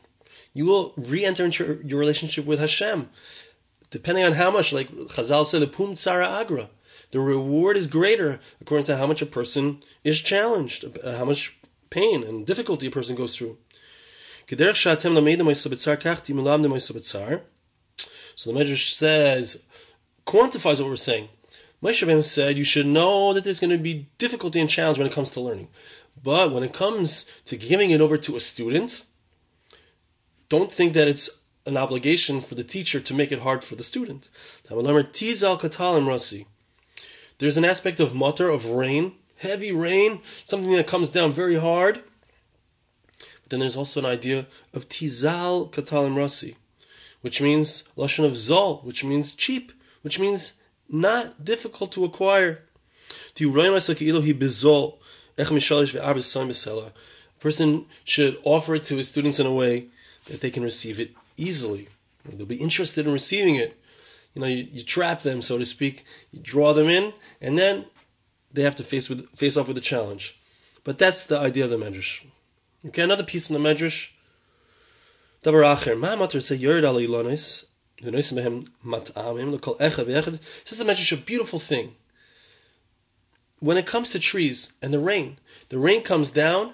You 0.52 0.64
will 0.64 0.94
re-enter 0.96 1.44
into 1.44 1.80
your, 1.84 1.98
relationship 1.98 2.46
with 2.46 2.60
Hashem. 2.60 3.10
Depending 3.90 4.24
on 4.24 4.32
how 4.32 4.50
much, 4.50 4.72
like 4.72 4.90
Chazal 4.90 5.46
said, 5.46 5.60
the 5.60 5.66
pum 5.66 5.92
tsara 5.94 6.26
agra. 6.26 6.70
The 7.10 7.20
reward 7.20 7.76
is 7.76 7.86
greater 7.86 8.40
according 8.60 8.86
to 8.86 8.96
how 8.96 9.06
much 9.06 9.20
a 9.20 9.26
person 9.26 9.82
is 10.02 10.20
challenged, 10.20 10.84
how 11.04 11.26
much 11.26 11.58
pain 11.90 12.22
and 12.22 12.46
difficulty 12.46 12.86
a 12.86 12.90
person 12.90 13.14
goes 13.14 13.36
through. 13.36 13.58
So 14.48 14.56
the 14.56 14.64
Medrash 18.52 18.92
says, 18.92 19.64
quantifies 20.26 20.80
what 20.80 20.88
we're 20.88 20.96
saying. 20.96 21.28
Moshe 21.82 22.24
said 22.24 22.56
you 22.56 22.64
should 22.64 22.86
know 22.86 23.32
that 23.32 23.44
there's 23.44 23.60
going 23.60 23.70
to 23.70 23.78
be 23.78 24.08
difficulty 24.18 24.60
and 24.60 24.70
challenge 24.70 24.98
when 24.98 25.06
it 25.06 25.12
comes 25.12 25.30
to 25.32 25.40
learning. 25.40 25.68
But 26.22 26.52
when 26.52 26.62
it 26.62 26.72
comes 26.72 27.30
to 27.44 27.56
giving 27.56 27.90
it 27.90 28.00
over 28.00 28.16
to 28.16 28.36
a 28.36 28.40
student, 28.40 29.04
don't 30.48 30.72
think 30.72 30.94
that 30.94 31.08
it's 31.08 31.28
an 31.66 31.76
obligation 31.76 32.40
for 32.40 32.54
the 32.54 32.64
teacher 32.64 33.00
to 33.00 33.14
make 33.14 33.32
it 33.32 33.40
hard 33.40 33.64
for 33.64 33.74
the 33.74 33.82
student. 33.82 34.30
There's 37.38 37.56
an 37.56 37.64
aspect 37.64 38.00
of 38.00 38.12
matar, 38.12 38.54
of 38.54 38.66
rain, 38.66 39.12
heavy 39.38 39.72
rain, 39.72 40.20
something 40.44 40.72
that 40.72 40.86
comes 40.86 41.10
down 41.10 41.32
very 41.32 41.56
hard. 41.56 42.02
But 43.42 43.50
then 43.50 43.60
there's 43.60 43.76
also 43.76 44.00
an 44.00 44.06
idea 44.06 44.46
of 44.74 44.88
tizal 44.88 45.72
katalim 45.72 46.14
rasi, 46.14 46.56
which 47.20 47.40
means 47.40 47.84
lashon 47.96 48.24
of 48.24 48.32
zol, 48.32 48.82
which 48.84 49.04
means 49.04 49.32
cheap, 49.32 49.72
which 50.02 50.18
means 50.18 50.60
not 50.88 51.44
difficult 51.44 51.92
to 51.92 52.04
acquire. 52.04 52.62
A 53.38 53.42
person 57.40 57.86
should 58.04 58.38
offer 58.42 58.74
it 58.74 58.84
to 58.84 58.96
his 58.96 59.08
students 59.08 59.38
in 59.38 59.46
a 59.46 59.52
way 59.52 59.86
that 60.26 60.40
they 60.40 60.50
can 60.50 60.62
receive 60.62 60.98
it 60.98 61.12
easily. 61.36 61.88
They'll 62.24 62.46
be 62.46 62.56
interested 62.56 63.06
in 63.06 63.12
receiving 63.12 63.54
it. 63.56 63.78
You 64.34 64.40
know, 64.42 64.48
you, 64.48 64.66
you 64.70 64.82
trap 64.82 65.22
them, 65.22 65.40
so 65.40 65.56
to 65.58 65.64
speak, 65.64 66.04
you 66.32 66.40
draw 66.40 66.72
them 66.72 66.88
in, 66.88 67.12
and 67.40 67.56
then 67.56 67.86
they 68.56 68.62
have 68.62 68.74
to 68.74 68.82
face 68.82 69.08
with 69.08 69.28
face 69.36 69.56
off 69.56 69.68
with 69.68 69.76
the 69.76 69.82
challenge. 69.82 70.36
But 70.82 70.98
that's 70.98 71.26
the 71.26 71.38
idea 71.38 71.64
of 71.64 71.70
the 71.70 71.76
Medrash. 71.76 72.22
Okay, 72.86 73.02
another 73.02 73.22
piece 73.22 73.50
in 73.50 73.54
the 73.54 73.68
Medrash. 73.68 74.08
Davar 75.44 75.76
acher, 75.76 75.96
ma 75.98 76.26
say 76.26 76.58
yerd 76.58 76.84
al 76.84 76.94
ilonis, 76.94 77.66
v'nois 78.02 78.32
mehem 78.32 78.68
matamim, 78.84 79.58
echad 79.58 80.06
v'echad. 80.06 80.40
Says 80.64 80.78
the 80.78 80.84
Medrash 80.84 81.12
a 81.12 81.16
beautiful 81.20 81.58
thing. 81.58 81.94
When 83.60 83.76
it 83.76 83.86
comes 83.86 84.10
to 84.10 84.18
trees 84.18 84.72
and 84.80 84.92
the 84.92 84.98
rain, 84.98 85.38
the 85.68 85.78
rain 85.78 86.02
comes 86.02 86.30
down 86.30 86.72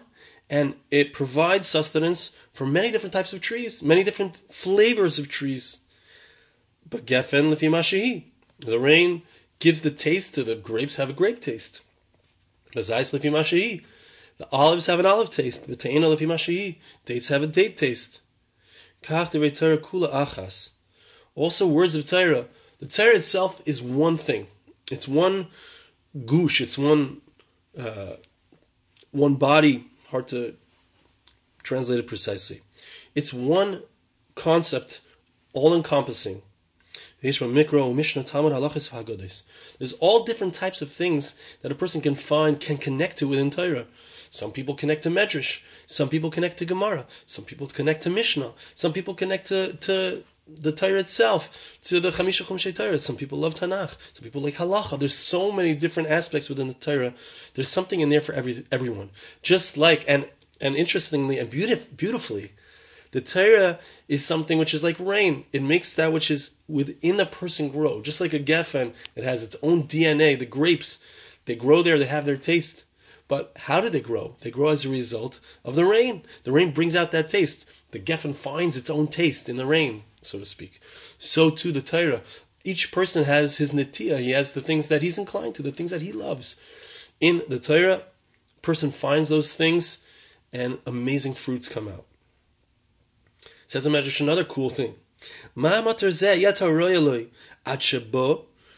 and 0.49 0.75
it 0.91 1.13
provides 1.13 1.67
sustenance 1.67 2.33
for 2.53 2.65
many 2.65 2.93
different 2.93 3.13
types 3.13 3.33
of 3.33 3.41
trees, 3.41 3.83
many 3.83 4.05
different 4.05 4.39
flavors 4.53 5.19
of 5.19 5.29
trees. 5.29 5.81
But 6.89 7.07
gefen 7.07 7.53
lefi 7.53 8.25
The 8.59 8.79
rain 8.79 9.23
gives 9.63 9.83
the 9.83 9.93
taste 9.93 10.35
to 10.35 10.43
the 10.43 10.57
grapes 10.57 10.97
have 10.97 11.09
a 11.09 11.13
grape 11.13 11.41
taste. 11.41 11.83
The 12.75 14.49
olives 14.51 14.87
have 14.87 14.99
an 14.99 15.07
olive 15.07 15.31
taste. 15.31 15.69
The 15.69 16.77
Dates 17.05 17.29
have 17.29 17.43
a 17.45 17.47
date 17.47 17.77
taste. 17.77 18.21
Also 21.37 21.67
words 21.69 21.95
of 21.95 22.09
Torah. 22.09 22.47
The 22.81 22.87
Torah 22.89 23.15
itself 23.15 23.63
is 23.65 23.81
one 23.81 24.17
thing. 24.17 24.49
It's 24.91 25.07
one 25.07 25.47
goosh. 26.17 26.61
It's 26.61 26.77
one 26.77 27.21
uh, 27.79 28.15
one 29.13 29.37
body. 29.37 29.87
Hard 30.09 30.27
to 30.29 30.57
translate 31.63 32.01
it 32.01 32.09
precisely. 32.09 32.63
It's 33.15 33.33
one 33.33 33.83
concept, 34.35 35.01
all 35.53 35.73
encompassing. 35.73 36.43
There's 37.23 37.43
all 40.01 40.25
different 40.25 40.55
types 40.55 40.83
of 40.83 40.91
things 40.91 41.39
that 41.63 41.73
a 41.73 41.75
person 41.75 42.01
can 42.01 42.15
find, 42.17 42.61
can 42.61 42.79
connect 42.79 43.19
to 43.19 43.29
within 43.29 43.51
Torah. 43.51 43.87
Some 44.31 44.51
people 44.51 44.75
connect 44.75 45.03
to 45.05 45.11
Medrash. 45.11 45.61
Some 45.87 46.09
people 46.09 46.31
connect 46.31 46.59
to 46.59 46.65
Gemara. 46.65 47.07
Some 47.27 47.45
people 47.45 47.69
connect 47.69 48.03
to 48.05 48.11
Mishnah. 48.11 48.53
Some 48.75 48.93
people 48.93 49.15
connect 49.15 49.49
to, 49.49 49.75
to 49.75 50.25
the 50.49 50.73
Torah 50.73 50.99
itself, 51.01 51.51
to 51.85 52.01
the 52.01 52.11
Chamisha 52.11 52.45
Chumshei 52.45 52.75
Torah. 52.75 52.99
Some 52.99 53.17
people 53.17 53.39
love 53.39 53.55
Tanakh. 53.55 53.95
Some 54.15 54.25
people 54.25 54.43
like 54.43 54.55
Halacha. 54.55 54.99
There's 54.99 55.15
so 55.15 55.53
many 55.53 55.75
different 55.75 56.09
aspects 56.09 56.49
within 56.49 56.69
the 56.69 56.75
Torah. 56.75 57.15
There's 57.55 57.69
something 57.69 58.01
in 58.01 58.09
there 58.09 58.21
for 58.21 58.33
every 58.33 58.65
everyone. 58.73 59.11
Just 59.43 59.77
like, 59.77 60.05
and 60.09 60.29
and 60.61 60.77
interestingly 60.77 61.39
and 61.39 61.51
beautif- 61.51 61.97
beautifully, 61.97 62.53
the 63.13 63.21
Torah 63.21 63.79
is 64.09 64.25
something 64.25 64.59
which 64.59 64.75
is 64.75 64.83
like 64.83 64.97
rain. 64.99 65.45
It 65.53 65.63
makes 65.63 65.95
that 65.95 66.13
which 66.13 66.31
is 66.31 66.57
within 66.67 67.19
the 67.19 67.27
person 67.27 67.69
grow. 67.69 68.01
Just 68.01 68.21
like 68.21 68.33
a 68.33 68.41
geffen, 68.41 68.95
it 69.15 69.23
has 69.23 69.43
its 69.43 69.57
own 69.63 69.85
DNA. 69.85 70.39
The 70.39 70.47
grapes, 70.47 71.03
they 71.45 71.55
grow 71.55 71.83
there, 71.83 71.99
they 71.99 72.07
have 72.07 72.25
their 72.25 72.39
taste. 72.39 72.85
But 73.29 73.53
how 73.57 73.81
do 73.81 73.91
they 73.91 74.01
grow? 74.01 74.37
They 74.41 74.51
grow 74.51 74.71
as 74.71 74.85
a 74.85 74.91
result 74.91 75.41
of 75.65 75.75
the 75.75 75.85
rain. 75.85 76.23
The 76.45 76.53
rain 76.53 76.73
brings 76.73 76.97
out 76.97 77.13
that 77.13 77.29
taste. 77.29 77.67
The 77.91 77.99
geffen 77.99 78.35
finds 78.35 78.77
its 78.77 78.91
own 78.91 79.09
taste 79.09 79.49
in 79.49 79.57
the 79.57 79.67
rain, 79.67 80.05
so 80.23 80.39
to 80.39 80.47
speak. 80.47 80.81
So 81.19 81.51
too 81.51 81.71
the 81.71 81.83
Torah. 81.83 82.23
Each 82.65 82.93
person 82.93 83.25
has 83.25 83.59
his 83.59 83.73
netiya. 83.73 84.21
He 84.21 84.31
has 84.31 84.53
the 84.53 84.63
things 84.63 84.89
that 84.89 85.03
he's 85.03 85.19
inclined 85.19 85.55
to, 85.57 85.63
the 85.63 85.73
things 85.73 85.91
that 85.91 86.03
he 86.03 86.13
loves. 86.13 86.57
In 87.21 87.43
the 87.49 87.59
Torah, 87.59 88.05
person 88.63 88.91
finds 88.91 89.29
those 89.29 89.53
things 89.53 90.03
and 90.53 90.79
amazing 90.87 91.35
fruits 91.35 91.69
come 91.69 91.89
out. 91.89 92.07
Says 93.73 93.85
the 93.85 93.91
Medrash 93.91 94.21
another 94.21 94.45
cool 94.45 94.69
thing. 94.69 94.97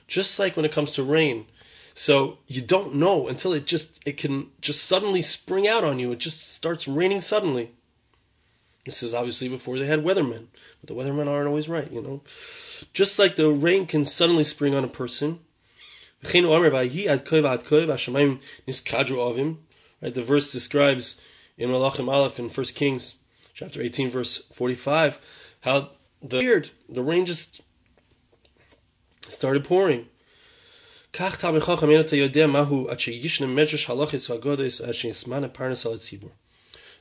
Just 0.06 0.38
like 0.38 0.54
when 0.54 0.64
it 0.64 0.70
comes 0.70 0.92
to 0.92 1.02
rain. 1.02 1.46
So 1.94 2.38
you 2.46 2.62
don't 2.62 2.94
know 2.94 3.26
until 3.26 3.52
it 3.52 3.66
just 3.66 3.98
it 4.06 4.16
can 4.16 4.50
just 4.60 4.84
suddenly 4.84 5.20
spring 5.20 5.66
out 5.66 5.82
on 5.82 5.98
you. 5.98 6.12
It 6.12 6.20
just 6.20 6.52
starts 6.52 6.86
raining 6.86 7.22
suddenly. 7.22 7.72
This 8.84 9.02
is 9.02 9.14
obviously 9.14 9.48
before 9.48 9.80
they 9.80 9.86
had 9.86 10.04
weathermen, 10.04 10.46
but 10.80 10.86
the 10.86 10.94
weathermen 10.94 11.26
aren't 11.26 11.48
always 11.48 11.68
right, 11.68 11.90
you 11.90 12.00
know. 12.00 12.20
Just 12.92 13.18
like 13.18 13.34
the 13.34 13.50
rain 13.50 13.88
can 13.88 14.04
suddenly 14.04 14.44
spring 14.44 14.76
on 14.76 14.84
a 14.84 14.86
person. 14.86 15.40
Right, 16.22 16.34
the 20.14 20.24
verse 20.24 20.52
describes 20.52 21.20
in 21.58 21.70
Malachim 21.70 22.08
Aleph 22.08 22.38
in 22.38 22.48
First 22.48 22.76
Kings 22.76 23.16
chapter 23.54 23.80
18 23.80 24.11
verse 24.11 24.46
45 24.52 25.20
how 25.62 25.90
the 26.23 26.38
weird 26.38 26.70
the 26.88 27.02
rain 27.02 27.25
just 27.26 27.62
started 29.28 29.64
pouring 29.64 30.06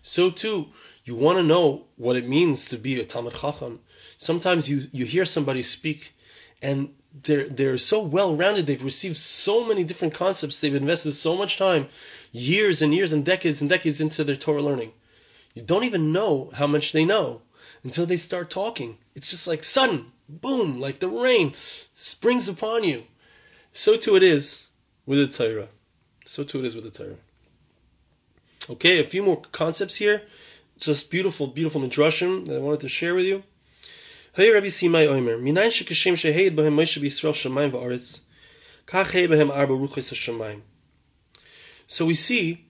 so 0.04 0.30
too, 0.30 0.68
you 1.06 1.16
want 1.16 1.40
to 1.40 1.44
know 1.44 1.86
what 1.96 2.18
it 2.18 2.28
means 2.28 2.66
to 2.66 2.78
be 2.78 3.00
a 3.00 3.06
Talmid 3.06 3.40
Chacham. 3.40 3.80
Sometimes 4.18 4.70
you, 4.70 4.90
you 4.92 5.06
hear 5.06 5.26
somebody 5.26 5.64
speak 5.64 6.14
and 6.62 6.94
they're 7.24 7.48
they're 7.48 7.78
so 7.78 8.02
well 8.02 8.36
rounded. 8.36 8.68
They've 8.68 8.84
received 8.84 9.18
so 9.18 9.66
many 9.66 9.84
different 9.84 10.14
concepts. 10.14 10.60
They've 10.60 10.76
invested 10.76 11.14
so 11.14 11.36
much 11.36 11.58
time, 11.58 11.88
years 12.32 12.82
and 12.82 12.94
years 12.94 13.14
and 13.14 13.24
decades 13.24 13.62
and 13.62 13.70
decades 13.70 14.02
into 14.02 14.24
their 14.24 14.36
Torah 14.36 14.62
learning. 14.62 14.92
You 15.54 15.62
don't 15.62 15.84
even 15.84 16.12
know 16.12 16.52
how 16.56 16.68
much 16.68 16.92
they 16.92 17.06
know 17.06 17.42
until 17.84 18.06
they 18.06 18.18
start 18.18 18.50
talking. 18.50 18.98
It's 19.16 19.30
just 19.30 19.48
like 19.48 19.64
sudden, 19.64 20.12
boom, 20.28 20.80
like 20.80 21.00
the 21.00 21.08
rain 21.08 21.54
springs 21.96 22.48
upon 22.48 22.84
you. 22.84 23.04
So 23.72 23.98
too 23.98 24.16
it 24.16 24.24
is 24.24 24.68
with 25.06 25.20
the 25.20 25.28
Torah. 25.28 25.68
So 26.26 26.44
too 26.44 26.60
it 26.60 26.66
is 26.66 26.76
with 26.76 26.86
the 26.86 26.92
Torah. 26.92 27.18
Okay, 28.70 29.00
a 29.00 29.04
few 29.04 29.24
more 29.24 29.42
concepts 29.52 29.98
here. 29.98 30.24
Just 30.80 31.12
beautiful, 31.12 31.48
beautiful 31.48 31.82
midrashim 31.82 32.48
that 32.48 32.56
I 32.56 32.60
wanted 32.60 32.80
to 32.82 32.90
share 32.90 33.14
with 33.14 33.26
you. 33.26 33.44
Hey 34.34 34.50
Rabbi 34.50 34.68
Simai 34.68 35.08
Omer, 35.08 35.38
shekashem 35.38 36.16
bahem 36.56 36.74
Moshe 36.74 37.00
b'Yisrael 37.00 38.20
kach 38.88 39.12
hey 39.12 39.28
bahem 39.28 39.52
arba. 39.52 40.62
So 41.86 42.06
we 42.06 42.16
see 42.16 42.66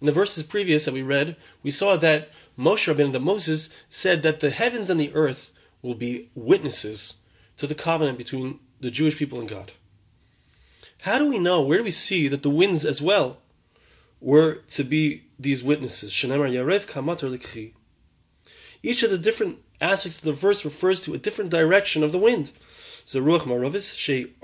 in 0.00 0.06
the 0.06 0.12
verses 0.12 0.42
previous 0.44 0.84
that 0.84 0.94
we 0.94 1.02
read, 1.02 1.36
we 1.62 1.70
saw 1.70 1.96
that 1.96 2.28
Moshe 2.58 2.92
Rabbeinu, 2.92 3.12
that 3.12 3.20
Moses 3.20 3.70
said 3.88 4.22
that 4.22 4.40
the 4.40 4.50
heavens 4.50 4.90
and 4.90 5.00
the 5.00 5.14
earth 5.14 5.50
will 5.82 5.94
be 5.94 6.30
witnesses 6.34 7.14
to 7.56 7.66
the 7.66 7.74
covenant 7.74 8.18
between 8.18 8.60
the 8.80 8.90
Jewish 8.90 9.16
people 9.16 9.40
and 9.40 9.48
God. 9.48 9.72
How 11.02 11.18
do 11.18 11.28
we 11.28 11.38
know? 11.38 11.60
Where 11.60 11.78
do 11.78 11.84
we 11.84 11.90
see 11.90 12.28
that 12.28 12.42
the 12.42 12.50
winds 12.50 12.84
as 12.84 13.02
well 13.02 13.38
were 14.20 14.62
to 14.70 14.84
be 14.84 15.24
these 15.38 15.62
witnesses? 15.62 16.10
Each 18.82 19.02
of 19.02 19.10
the 19.10 19.18
different 19.18 19.58
aspects 19.80 20.18
of 20.18 20.24
the 20.24 20.32
verse 20.32 20.64
refers 20.64 21.02
to 21.02 21.12
a 21.14 21.18
different 21.18 21.50
direction 21.50 22.02
of 22.02 22.12
the 22.12 22.18
wind. 22.18 22.50
Kamatar 23.06 24.38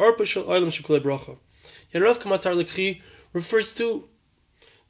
lekhi 1.95 3.00
refers 3.33 3.73
to 3.75 4.09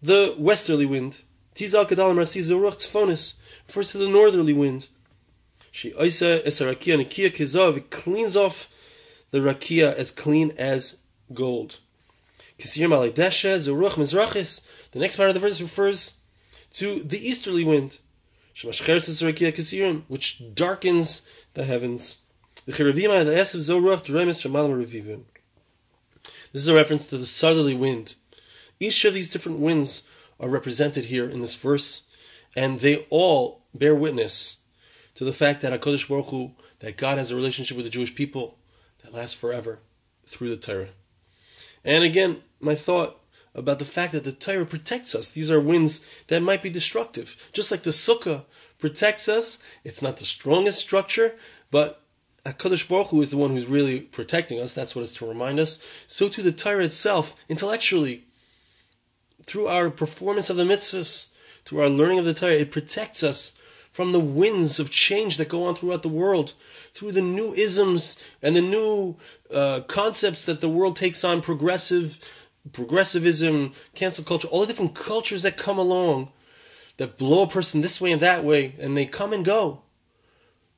the 0.02 0.34
westerly 0.38 0.86
wind. 0.86 1.18
Tizal 1.54 1.88
kedalim 1.88 2.16
rasi 2.16 2.42
zeruach 2.42 2.76
tzfonis 2.86 3.34
refers 3.66 3.92
to 3.92 3.98
the 3.98 4.08
northerly 4.08 4.52
wind. 4.52 4.88
She 5.70 5.92
oisa 5.92 6.42
es 6.44 6.60
rakia 6.60 7.04
nekia 7.04 7.30
kezav 7.30 7.76
it 7.76 7.90
cleans 7.90 8.36
off 8.36 8.68
the 9.30 9.38
rakia 9.38 9.94
as 9.94 10.10
clean 10.10 10.52
as 10.56 10.98
gold. 11.32 11.78
Kisir 12.58 12.88
malay 12.88 13.10
desha 13.10 13.56
zeruach 13.56 13.92
mizrachis. 13.92 14.62
The 14.92 14.98
next 14.98 15.16
part 15.16 15.28
of 15.30 15.34
the 15.34 15.40
verse 15.40 15.60
refers 15.60 16.14
to 16.74 17.02
the 17.02 17.28
easterly 17.28 17.64
wind 17.64 17.98
which 20.08 20.42
darkens 20.54 21.22
the 21.54 21.64
heavens. 21.64 22.16
This 22.66 22.78
is 26.52 26.68
a 26.68 26.74
reference 26.74 27.06
to 27.06 27.16
the 27.16 27.26
southerly 27.26 27.74
wind. 27.74 28.14
Each 28.80 29.04
of 29.04 29.14
these 29.14 29.28
different 29.28 29.58
winds 29.58 30.04
are 30.40 30.48
represented 30.48 31.06
here 31.06 31.28
in 31.28 31.40
this 31.40 31.54
verse, 31.54 32.04
and 32.56 32.80
they 32.80 33.06
all 33.10 33.62
bear 33.74 33.94
witness 33.94 34.56
to 35.14 35.24
the 35.24 35.34
fact 35.34 35.60
that 35.60 35.78
HaKadosh 35.78 36.08
Baruch 36.08 36.30
Hu, 36.30 36.52
that 36.78 36.96
God 36.96 37.18
has 37.18 37.30
a 37.30 37.36
relationship 37.36 37.76
with 37.76 37.84
the 37.84 37.90
Jewish 37.90 38.14
people 38.14 38.58
that 39.04 39.12
lasts 39.12 39.38
forever 39.38 39.80
through 40.26 40.48
the 40.48 40.56
Torah. 40.56 40.88
And 41.84 42.02
again, 42.02 42.38
my 42.58 42.74
thought 42.74 43.18
about 43.54 43.78
the 43.78 43.84
fact 43.84 44.12
that 44.12 44.24
the 44.24 44.32
Torah 44.32 44.64
protects 44.64 45.14
us. 45.14 45.32
These 45.32 45.50
are 45.50 45.60
winds 45.60 46.04
that 46.28 46.40
might 46.40 46.62
be 46.62 46.70
destructive. 46.70 47.36
Just 47.52 47.70
like 47.70 47.82
the 47.82 47.90
sukkah 47.90 48.44
protects 48.78 49.28
us, 49.28 49.58
it's 49.84 50.00
not 50.00 50.16
the 50.16 50.24
strongest 50.24 50.80
structure, 50.80 51.34
but 51.70 52.02
HaKadosh 52.46 52.88
Baruch 52.88 53.08
Hu 53.08 53.20
is 53.20 53.30
the 53.30 53.36
one 53.36 53.50
who's 53.50 53.66
really 53.66 54.00
protecting 54.00 54.60
us. 54.60 54.72
That's 54.72 54.94
what 54.94 55.02
it's 55.02 55.14
to 55.16 55.26
remind 55.26 55.58
us. 55.58 55.82
So 56.06 56.28
too 56.28 56.42
the 56.42 56.52
Torah 56.52 56.84
itself, 56.84 57.36
intellectually, 57.48 58.26
through 59.44 59.68
our 59.68 59.90
performance 59.90 60.50
of 60.50 60.56
the 60.56 60.64
mitzvahs, 60.64 61.28
through 61.64 61.80
our 61.80 61.88
learning 61.88 62.18
of 62.18 62.24
the 62.24 62.34
Torah, 62.34 62.54
it 62.54 62.72
protects 62.72 63.22
us 63.22 63.56
from 63.92 64.12
the 64.12 64.20
winds 64.20 64.78
of 64.78 64.90
change 64.90 65.36
that 65.36 65.48
go 65.48 65.64
on 65.64 65.74
throughout 65.74 66.02
the 66.02 66.08
world, 66.08 66.52
through 66.94 67.12
the 67.12 67.20
new 67.20 67.52
isms 67.54 68.18
and 68.40 68.54
the 68.54 68.60
new 68.60 69.16
uh, 69.52 69.80
concepts 69.80 70.44
that 70.44 70.60
the 70.60 70.68
world 70.68 70.96
takes 70.96 71.24
on, 71.24 71.42
progressive 71.42 72.20
progressivism, 72.72 73.72
cancel 73.94 74.24
culture, 74.24 74.48
all 74.48 74.60
the 74.60 74.66
different 74.66 74.94
cultures 74.94 75.42
that 75.42 75.56
come 75.56 75.78
along 75.78 76.30
that 76.98 77.16
blow 77.16 77.44
a 77.44 77.46
person 77.46 77.80
this 77.80 78.00
way 78.00 78.12
and 78.12 78.20
that 78.20 78.44
way, 78.44 78.74
and 78.78 78.96
they 78.96 79.06
come 79.06 79.32
and 79.32 79.44
go. 79.44 79.80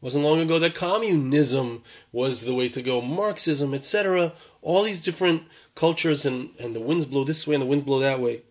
It 0.00 0.04
wasn't 0.04 0.25
long 0.25 0.40
ago 0.40 0.59
that 0.61 0.75
communism 0.75 1.83
was 2.12 2.42
the 2.42 2.54
way 2.54 2.69
to 2.69 2.83
go, 2.83 3.00
Marxism, 3.00 3.75
etc. 3.75 4.33
All 4.62 4.85
these 4.85 5.00
different 5.00 5.42
cultures, 5.75 6.25
and, 6.25 6.50
and 6.61 6.76
the 6.76 6.81
winds 6.81 7.07
blow 7.07 7.25
this 7.25 7.47
way 7.47 7.57
and 7.57 7.62
the 7.62 7.66
winds 7.66 7.85
blow 7.85 7.99
that 7.99 8.21
way. 8.21 8.42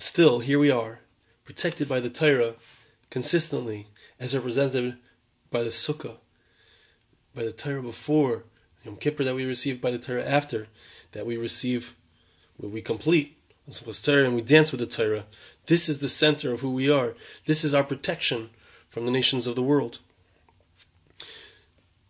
Still, 0.00 0.38
here 0.38 0.58
we 0.58 0.70
are, 0.70 1.00
protected 1.44 1.86
by 1.86 2.00
the 2.00 2.08
Torah 2.08 2.54
consistently, 3.10 3.86
as 4.18 4.34
represented 4.34 4.96
by 5.50 5.62
the 5.62 5.68
Sukkah, 5.68 6.16
by 7.34 7.44
the 7.44 7.52
Torah 7.52 7.82
before, 7.82 8.44
Yom 8.82 8.96
Kippur 8.96 9.24
that 9.24 9.34
we 9.34 9.44
receive 9.44 9.78
by 9.78 9.90
the 9.90 9.98
Torah 9.98 10.24
after, 10.24 10.68
that 11.12 11.26
we 11.26 11.36
receive, 11.36 11.94
where 12.56 12.70
we 12.70 12.80
complete 12.80 13.36
the 13.66 13.74
Sukkah's 13.74 14.00
Torah 14.00 14.24
and 14.24 14.34
we 14.34 14.40
dance 14.40 14.72
with 14.72 14.80
the 14.80 14.86
Torah. 14.86 15.26
This 15.66 15.86
is 15.86 16.00
the 16.00 16.08
center 16.08 16.50
of 16.50 16.60
who 16.60 16.72
we 16.72 16.88
are. 16.88 17.14
This 17.44 17.62
is 17.62 17.74
our 17.74 17.84
protection 17.84 18.48
from 18.88 19.04
the 19.04 19.12
nations 19.12 19.46
of 19.46 19.54
the 19.54 19.62
world. 19.62 19.98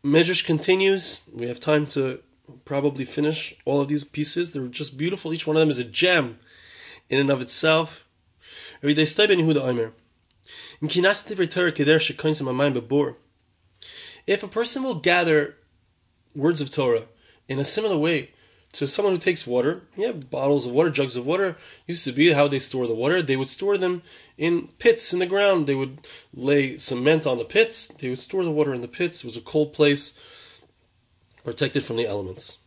Medrash 0.04 0.44
continues. 0.44 1.22
We 1.34 1.48
have 1.48 1.58
time 1.58 1.88
to 1.88 2.20
probably 2.64 3.04
finish 3.04 3.52
all 3.64 3.80
of 3.80 3.88
these 3.88 4.04
pieces. 4.04 4.52
They're 4.52 4.68
just 4.68 4.96
beautiful. 4.96 5.34
Each 5.34 5.46
one 5.46 5.56
of 5.56 5.60
them 5.60 5.70
is 5.70 5.80
a 5.80 5.84
gem 5.84 6.38
in 7.10 7.18
and 7.18 7.30
of 7.30 7.42
itself. 7.42 8.04
If 14.26 14.42
a 14.42 14.48
person 14.48 14.82
will 14.82 14.94
gather 14.94 15.56
words 16.34 16.60
of 16.60 16.70
Torah 16.70 17.04
in 17.48 17.58
a 17.58 17.64
similar 17.64 17.98
way 17.98 18.30
to 18.72 18.86
someone 18.86 19.14
who 19.14 19.20
takes 19.20 19.46
water. 19.46 19.82
You 19.96 20.06
have 20.06 20.30
bottles 20.30 20.64
of 20.66 20.72
water, 20.72 20.90
jugs 20.90 21.16
of 21.16 21.26
water. 21.26 21.56
Used 21.86 22.04
to 22.04 22.12
be 22.12 22.32
how 22.32 22.46
they 22.46 22.60
store 22.60 22.86
the 22.86 22.94
water. 22.94 23.20
They 23.20 23.36
would 23.36 23.50
store 23.50 23.76
them 23.76 24.02
in 24.38 24.68
pits 24.78 25.12
in 25.12 25.18
the 25.18 25.26
ground. 25.26 25.66
They 25.66 25.74
would 25.74 26.06
lay 26.32 26.78
cement 26.78 27.26
on 27.26 27.38
the 27.38 27.44
pits. 27.44 27.88
They 27.88 28.10
would 28.10 28.20
store 28.20 28.44
the 28.44 28.50
water 28.50 28.72
in 28.72 28.80
the 28.80 28.88
pits. 28.88 29.20
It 29.20 29.26
was 29.26 29.36
a 29.36 29.40
cold 29.40 29.72
place, 29.72 30.14
protected 31.44 31.84
from 31.84 31.96
the 31.96 32.06
elements. 32.06 32.58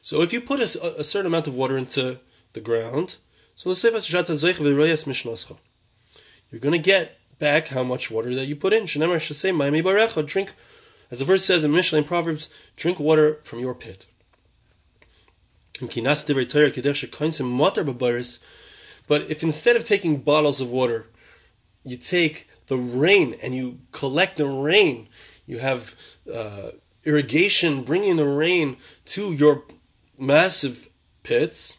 So 0.00 0.22
if 0.22 0.32
you 0.32 0.40
put 0.40 0.60
a, 0.60 1.00
a 1.00 1.04
certain 1.04 1.26
amount 1.26 1.48
of 1.48 1.54
water 1.54 1.76
into 1.76 2.18
the 2.54 2.60
ground, 2.60 3.16
so 3.56 3.74
you're 6.50 6.60
going 6.60 6.72
to 6.72 6.78
get 6.78 7.18
back 7.38 7.68
how 7.68 7.82
much 7.82 8.10
water 8.10 8.34
that 8.34 8.46
you 8.46 8.54
put 8.54 8.72
in. 8.72 8.84
Shenemar 8.84 9.18
should 9.18 9.36
say, 9.36 9.50
"Ma'ami 9.50 9.82
barecha." 9.82 10.26
Drink, 10.26 10.52
as 11.10 11.20
the 11.20 11.24
verse 11.24 11.44
says 11.44 11.64
in 11.64 11.72
Mishlei 11.72 11.98
in 11.98 12.04
Proverbs, 12.04 12.50
drink 12.76 13.00
water 13.00 13.40
from 13.44 13.58
your 13.60 13.74
pit. 13.74 14.04
But 19.08 19.30
if 19.30 19.42
instead 19.42 19.76
of 19.76 19.84
taking 19.84 20.18
bottles 20.18 20.60
of 20.60 20.70
water, 20.70 21.06
you 21.82 21.96
take 21.96 22.48
the 22.66 22.76
rain 22.76 23.36
and 23.42 23.54
you 23.54 23.78
collect 23.92 24.36
the 24.36 24.46
rain, 24.46 25.08
you 25.46 25.60
have 25.60 25.94
uh, 26.32 26.72
irrigation 27.04 27.84
bringing 27.84 28.16
the 28.16 28.26
rain 28.26 28.76
to 29.06 29.32
your 29.32 29.64
massive 30.18 30.88
pits. 31.22 31.78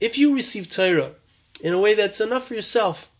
If 0.00 0.16
you 0.18 0.34
receive 0.34 0.70
Torah 0.70 1.12
in 1.60 1.72
a 1.72 1.80
way 1.80 1.94
that's 1.94 2.20
enough 2.20 2.46
for 2.46 2.54
yourself, 2.54 3.10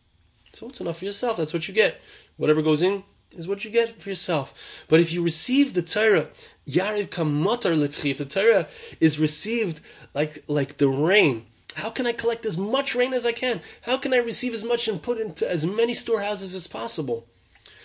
so 0.52 0.68
it's 0.68 0.80
enough 0.80 0.98
for 0.98 1.04
yourself. 1.04 1.36
That's 1.36 1.52
what 1.52 1.68
you 1.68 1.74
get. 1.74 2.00
Whatever 2.36 2.62
goes 2.62 2.82
in 2.82 3.04
is 3.32 3.46
what 3.46 3.64
you 3.64 3.70
get 3.70 4.00
for 4.00 4.08
yourself. 4.08 4.54
But 4.88 5.00
if 5.00 5.12
you 5.12 5.22
receive 5.22 5.74
the 5.74 5.82
Torah, 5.82 6.28
if 6.66 8.18
the 8.18 8.26
Torah 8.28 8.68
is 9.00 9.18
received 9.18 9.80
like 10.14 10.44
like 10.48 10.78
the 10.78 10.88
rain, 10.88 11.46
how 11.74 11.90
can 11.90 12.06
I 12.06 12.12
collect 12.12 12.46
as 12.46 12.58
much 12.58 12.94
rain 12.94 13.12
as 13.12 13.26
I 13.26 13.32
can? 13.32 13.60
How 13.82 13.96
can 13.96 14.12
I 14.12 14.18
receive 14.18 14.54
as 14.54 14.64
much 14.64 14.88
and 14.88 15.02
put 15.02 15.20
into 15.20 15.48
as 15.48 15.64
many 15.64 15.94
storehouses 15.94 16.54
as 16.54 16.66
possible? 16.66 17.26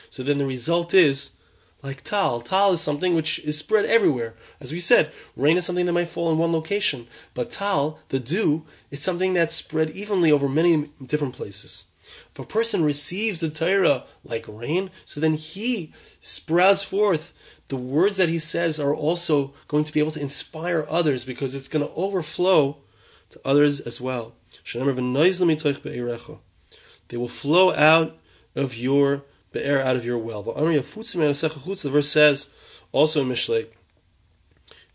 So 0.09 0.23
then 0.23 0.37
the 0.37 0.45
result 0.45 0.93
is 0.93 1.31
like 1.85 2.03
tal. 2.03 2.41
Tal 2.41 2.73
is 2.73 2.81
something 2.81 3.13
which 3.13 3.39
is 3.39 3.57
spread 3.59 3.85
everywhere. 3.85 4.33
As 4.59 4.71
we 4.71 4.79
said, 4.79 5.11
rain 5.35 5.55
is 5.55 5.65
something 5.65 5.85
that 5.85 5.93
might 5.93 6.09
fall 6.09 6.31
in 6.31 6.37
one 6.37 6.51
location. 6.51 7.07
But 7.33 7.51
tal, 7.51 7.99
the 8.09 8.19
dew, 8.19 8.65
it's 8.89 9.03
something 9.03 9.33
that's 9.33 9.53
spread 9.53 9.91
evenly 9.91 10.31
over 10.31 10.49
many 10.49 10.89
different 11.05 11.35
places. 11.35 11.85
If 12.31 12.39
a 12.39 12.45
person 12.45 12.83
receives 12.83 13.39
the 13.39 13.49
Torah 13.49 14.05
like 14.23 14.45
rain, 14.47 14.89
so 15.05 15.19
then 15.19 15.35
he 15.35 15.93
sprouts 16.21 16.83
forth. 16.83 17.33
The 17.67 17.75
words 17.75 18.17
that 18.17 18.29
he 18.29 18.39
says 18.39 18.79
are 18.79 18.95
also 18.95 19.53
going 19.67 19.83
to 19.85 19.93
be 19.93 19.99
able 19.99 20.11
to 20.11 20.21
inspire 20.21 20.85
others 20.89 21.23
because 21.23 21.53
it's 21.53 21.67
going 21.67 21.85
to 21.85 21.93
overflow 21.93 22.77
to 23.29 23.41
others 23.45 23.79
as 23.79 24.01
well. 24.01 24.33
They 27.07 27.17
will 27.17 27.27
flow 27.27 27.73
out 27.73 28.17
of 28.55 28.75
your 28.75 29.23
be'er, 29.55 29.81
out 29.81 29.95
of 29.95 30.03
your 30.05 30.17
well. 30.17 30.43
The 30.43 31.89
verse 31.89 32.09
says 32.09 32.49
also 32.91 33.21
in 33.21 33.29
Mishlei, 33.29 33.67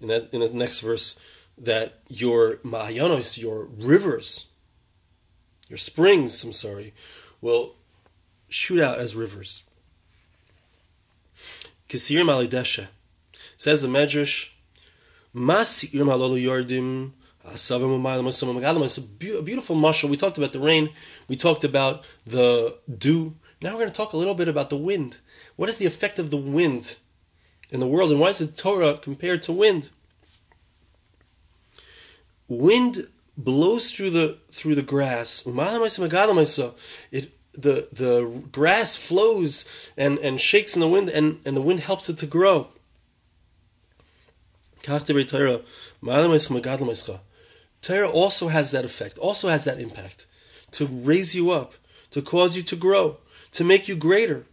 in 0.01 0.09
that 0.09 0.29
in 0.33 0.41
the 0.41 0.53
next 0.53 0.81
verse, 0.81 1.19
that 1.57 2.01
your 2.09 2.57
ma'ayanos, 2.57 3.39
your 3.39 3.65
rivers, 3.65 4.47
your 5.69 5.79
springs, 5.79 6.45
I'm 6.45 6.53
sorry, 6.53 6.93
will 7.41 7.75
shoot 8.49 8.81
out 8.81 8.99
as 8.99 9.17
rivers. 9.17 9.63
Kisir 11.89 12.23
Malidesha 12.23 12.89
says 13.57 13.81
the 13.83 13.89
Medrash, 13.89 14.51
Masir 15.35 16.05
Malolo 16.05 16.37
Yordim. 16.37 17.13
It's 17.53 17.71
a 17.71 19.03
beautiful 19.03 19.75
mashal. 19.75 20.11
We 20.11 20.17
talked 20.19 20.37
about 20.37 20.53
the 20.53 20.61
rain. 20.61 20.91
We 21.27 21.37
talked 21.37 21.65
about 21.65 22.05
the 22.27 22.77
dew. 22.99 23.35
Now 23.63 23.73
we're 23.73 23.81
going 23.81 23.91
to 23.91 23.95
talk 23.95 24.13
a 24.13 24.17
little 24.17 24.35
bit 24.35 24.49
about 24.49 24.71
the 24.71 24.77
wind. 24.77 25.19
What 25.57 25.69
is 25.69 25.79
the 25.79 25.87
effect 25.87 26.19
of 26.19 26.31
the 26.31 26.37
wind 26.37 26.97
in 27.71 27.81
the 27.81 27.87
world, 27.87 28.11
and 28.11 28.19
why 28.19 28.31
is 28.31 28.39
the 28.39 28.47
Torah 28.47 28.99
compared 28.99 29.43
to 29.45 29.53
wind? 29.53 29.91
wind 32.51 33.07
blows 33.37 33.91
through 33.91 34.11
the 34.11 34.39
through 34.51 34.75
the 34.75 34.83
grass. 34.83 35.47
It 37.11 37.33
the 37.55 37.89
the 37.93 38.43
grass 38.53 38.97
flows 38.97 39.65
and, 39.97 40.19
and 40.19 40.41
shakes 40.41 40.75
in 40.75 40.81
the 40.81 40.89
wind 40.89 41.09
and, 41.09 41.41
and 41.45 41.57
the 41.57 41.63
wind 41.63 41.81
helps 41.81 42.09
it 42.11 42.19
to 42.19 42.27
grow. 42.27 42.69
Torah 47.83 48.09
also 48.09 48.49
has 48.49 48.71
that 48.71 48.85
effect, 48.85 49.19
also 49.19 49.49
has 49.49 49.65
that 49.65 49.81
impact 49.81 50.27
to 50.73 50.87
raise 50.87 51.35
you 51.35 51.51
up, 51.51 51.75
to 52.11 52.23
cause 52.23 52.57
you 52.57 52.63
to 52.63 52.77
grow, 52.77 53.19
to 53.53 53.65
make 53.65 53.89
you 53.89 53.97
greater. 53.97 54.47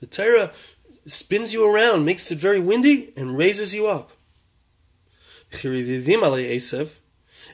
The 0.00 0.06
Torah 0.06 0.52
spins 1.06 1.52
you 1.52 1.66
around, 1.66 2.04
makes 2.04 2.30
it 2.30 2.38
very 2.38 2.60
windy, 2.60 3.12
and 3.16 3.36
raises 3.38 3.74
you 3.74 3.86
up. 3.86 4.12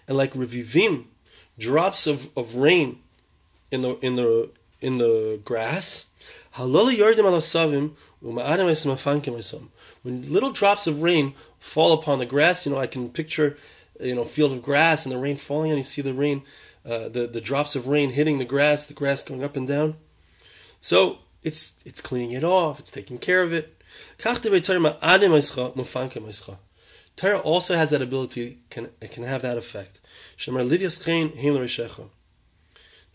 And 0.06 0.16
like 0.16 0.34
revivim, 0.34 1.04
drops 1.58 2.06
of, 2.06 2.28
of 2.36 2.56
rain 2.56 3.00
in 3.70 3.82
the 3.82 3.96
in 4.00 4.16
the 4.16 4.50
in 4.80 4.98
the 4.98 5.40
grass. 5.44 6.06
When 10.02 10.32
little 10.32 10.52
drops 10.52 10.86
of 10.86 11.02
rain 11.02 11.34
fall 11.58 11.92
upon 11.92 12.18
the 12.18 12.26
grass, 12.26 12.64
you 12.64 12.72
know, 12.72 12.78
I 12.78 12.86
can 12.86 13.10
picture, 13.10 13.58
you 14.00 14.14
know, 14.14 14.24
field 14.24 14.52
of 14.52 14.62
grass 14.62 15.04
and 15.04 15.12
the 15.12 15.18
rain 15.18 15.36
falling, 15.36 15.70
and 15.70 15.78
you 15.78 15.84
see 15.84 16.02
the 16.02 16.14
rain, 16.14 16.42
uh, 16.86 17.08
the 17.08 17.26
the 17.26 17.40
drops 17.40 17.74
of 17.74 17.88
rain 17.88 18.10
hitting 18.10 18.38
the 18.38 18.44
grass, 18.44 18.84
the 18.86 18.94
grass 18.94 19.22
going 19.22 19.42
up 19.42 19.56
and 19.56 19.66
down. 19.66 19.96
So 20.80 21.18
it's 21.42 21.74
it's 21.84 22.00
cleaning 22.00 22.32
it 22.32 22.44
off, 22.44 22.78
it's 22.78 22.90
taking 22.90 23.18
care 23.18 23.42
of 23.42 23.52
it. 23.52 23.72
Torah 27.16 27.38
also 27.38 27.76
has 27.76 27.90
that 27.90 28.02
ability, 28.02 28.58
can 28.70 28.90
it 29.00 29.10
can 29.10 29.24
have 29.24 29.42
that 29.42 29.58
effect. 29.58 30.00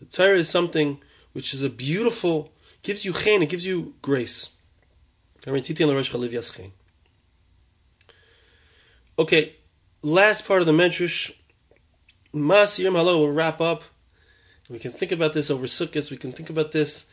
The 0.00 0.06
Torah 0.10 0.38
is 0.38 0.48
something 0.48 0.98
which 1.32 1.54
is 1.54 1.62
a 1.62 1.70
beautiful, 1.70 2.52
gives 2.82 3.04
you 3.04 3.12
chen, 3.12 3.42
it 3.42 3.48
gives 3.48 3.64
you 3.64 3.94
grace. 4.02 4.50
Okay, 9.18 9.56
last 10.02 10.46
part 10.46 10.60
of 10.60 10.66
the 10.66 10.72
Medrash. 10.72 11.32
Mas 12.32 12.78
Yom 12.78 12.94
Halo 12.94 13.18
will 13.18 13.32
wrap 13.32 13.60
up. 13.60 13.84
We 14.70 14.78
can 14.78 14.92
think 14.92 15.12
about 15.12 15.34
this 15.34 15.50
over 15.50 15.66
Sukkot. 15.66 16.10
We 16.10 16.16
can 16.16 16.32
think 16.32 16.48
about 16.48 16.72
this 16.72 17.06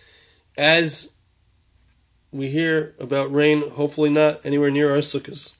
as 0.58 1.12
we 2.32 2.49
hear 2.49 2.95
about 2.99 3.34
rain, 3.34 3.69
hopefully 3.71 4.10
not 4.10 4.39
anywhere 4.45 4.71
near 4.71 4.91
our 4.91 4.99
Sukkot. 4.99 5.53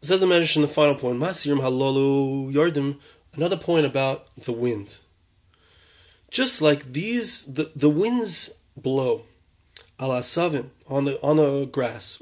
Says 0.00 0.20
the 0.20 0.26
Medrash 0.26 0.56
in 0.56 0.62
the 0.62 0.68
final 0.68 0.94
point, 0.94 1.18
Masirim 1.18 1.60
Halolu 1.60 2.52
Yardim, 2.52 2.98
another 3.34 3.56
point 3.56 3.86
about 3.86 4.26
the 4.36 4.52
wind. 4.52 4.98
Just 6.30 6.62
like 6.62 6.92
these, 6.92 7.44
the, 7.44 7.70
the 7.76 7.90
winds 7.90 8.50
blow, 8.76 9.22
ala 10.00 10.20
savim, 10.20 10.70
on 10.88 11.04
the 11.04 11.20
on 11.22 11.36
the 11.36 11.66
grass. 11.66 12.18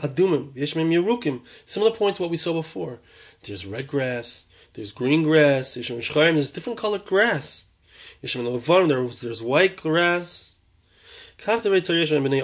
Adumim, 0.00 0.52
Yerukim. 0.54 1.42
Similar 1.66 1.92
point 1.92 2.16
to 2.16 2.22
what 2.22 2.30
we 2.30 2.36
saw 2.36 2.52
before. 2.52 3.00
There's 3.42 3.66
red 3.66 3.86
grass, 3.86 4.44
there's 4.74 4.92
green 4.92 5.22
grass, 5.22 5.74
there's 5.74 6.52
different 6.52 6.78
colored 6.78 7.04
grass. 7.04 7.64
There's 8.22 9.42
white 9.42 9.76
grass. 9.76 10.54
Bnei 11.38 12.42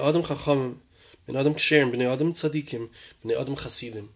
Adam 1.41 1.55
Ksherim, 1.55 1.93
Bnei 1.93 2.13
Adam 2.13 2.33
Tzadikim, 2.33 2.89
Bnei 3.25 3.41
Adam 3.41 3.57
Chasidim. 3.57 4.11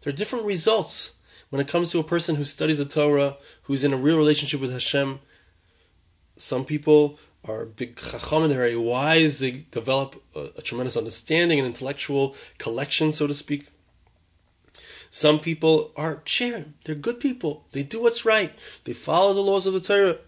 There 0.00 0.12
are 0.12 0.16
different 0.16 0.44
results 0.44 1.14
when 1.48 1.60
it 1.60 1.68
comes 1.68 1.90
to 1.90 1.98
a 1.98 2.04
person 2.04 2.36
who 2.36 2.44
studies 2.44 2.78
the 2.78 2.84
Torah, 2.84 3.36
who's 3.62 3.82
in 3.82 3.92
a 3.92 3.96
real 3.96 4.16
relationship 4.16 4.60
with 4.60 4.70
Hashem. 4.72 5.20
Some 6.36 6.64
people 6.64 7.18
are 7.44 7.64
big 7.64 7.96
chacham, 7.96 8.48
they're 8.48 8.58
very 8.58 8.76
wise, 8.76 9.38
they 9.38 9.66
develop 9.70 10.22
a, 10.34 10.50
a 10.56 10.62
tremendous 10.62 10.96
understanding, 10.96 11.58
and 11.58 11.66
intellectual 11.66 12.34
collection, 12.58 13.12
so 13.12 13.26
to 13.26 13.34
speak. 13.34 13.68
Some 15.10 15.40
people 15.40 15.92
are 15.96 16.16
ksherim, 16.16 16.72
they're 16.84 16.94
good 16.94 17.18
people, 17.18 17.66
they 17.72 17.82
do 17.82 18.02
what's 18.02 18.24
right, 18.24 18.52
they 18.84 18.92
follow 18.92 19.34
the 19.34 19.40
laws 19.40 19.66
of 19.66 19.72
the 19.72 19.80
Torah. 19.80 20.18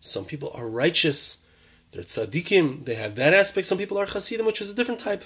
Some 0.00 0.24
people 0.24 0.52
are 0.54 0.68
righteous, 0.68 1.38
they're 1.92 2.02
tzaddikim, 2.02 2.84
they 2.84 2.94
have 2.94 3.14
that 3.16 3.32
aspect. 3.34 3.66
Some 3.66 3.78
people 3.78 3.98
are 3.98 4.06
chasidim, 4.06 4.46
which 4.46 4.60
is 4.60 4.70
a 4.70 4.74
different 4.74 5.00
type 5.00 5.24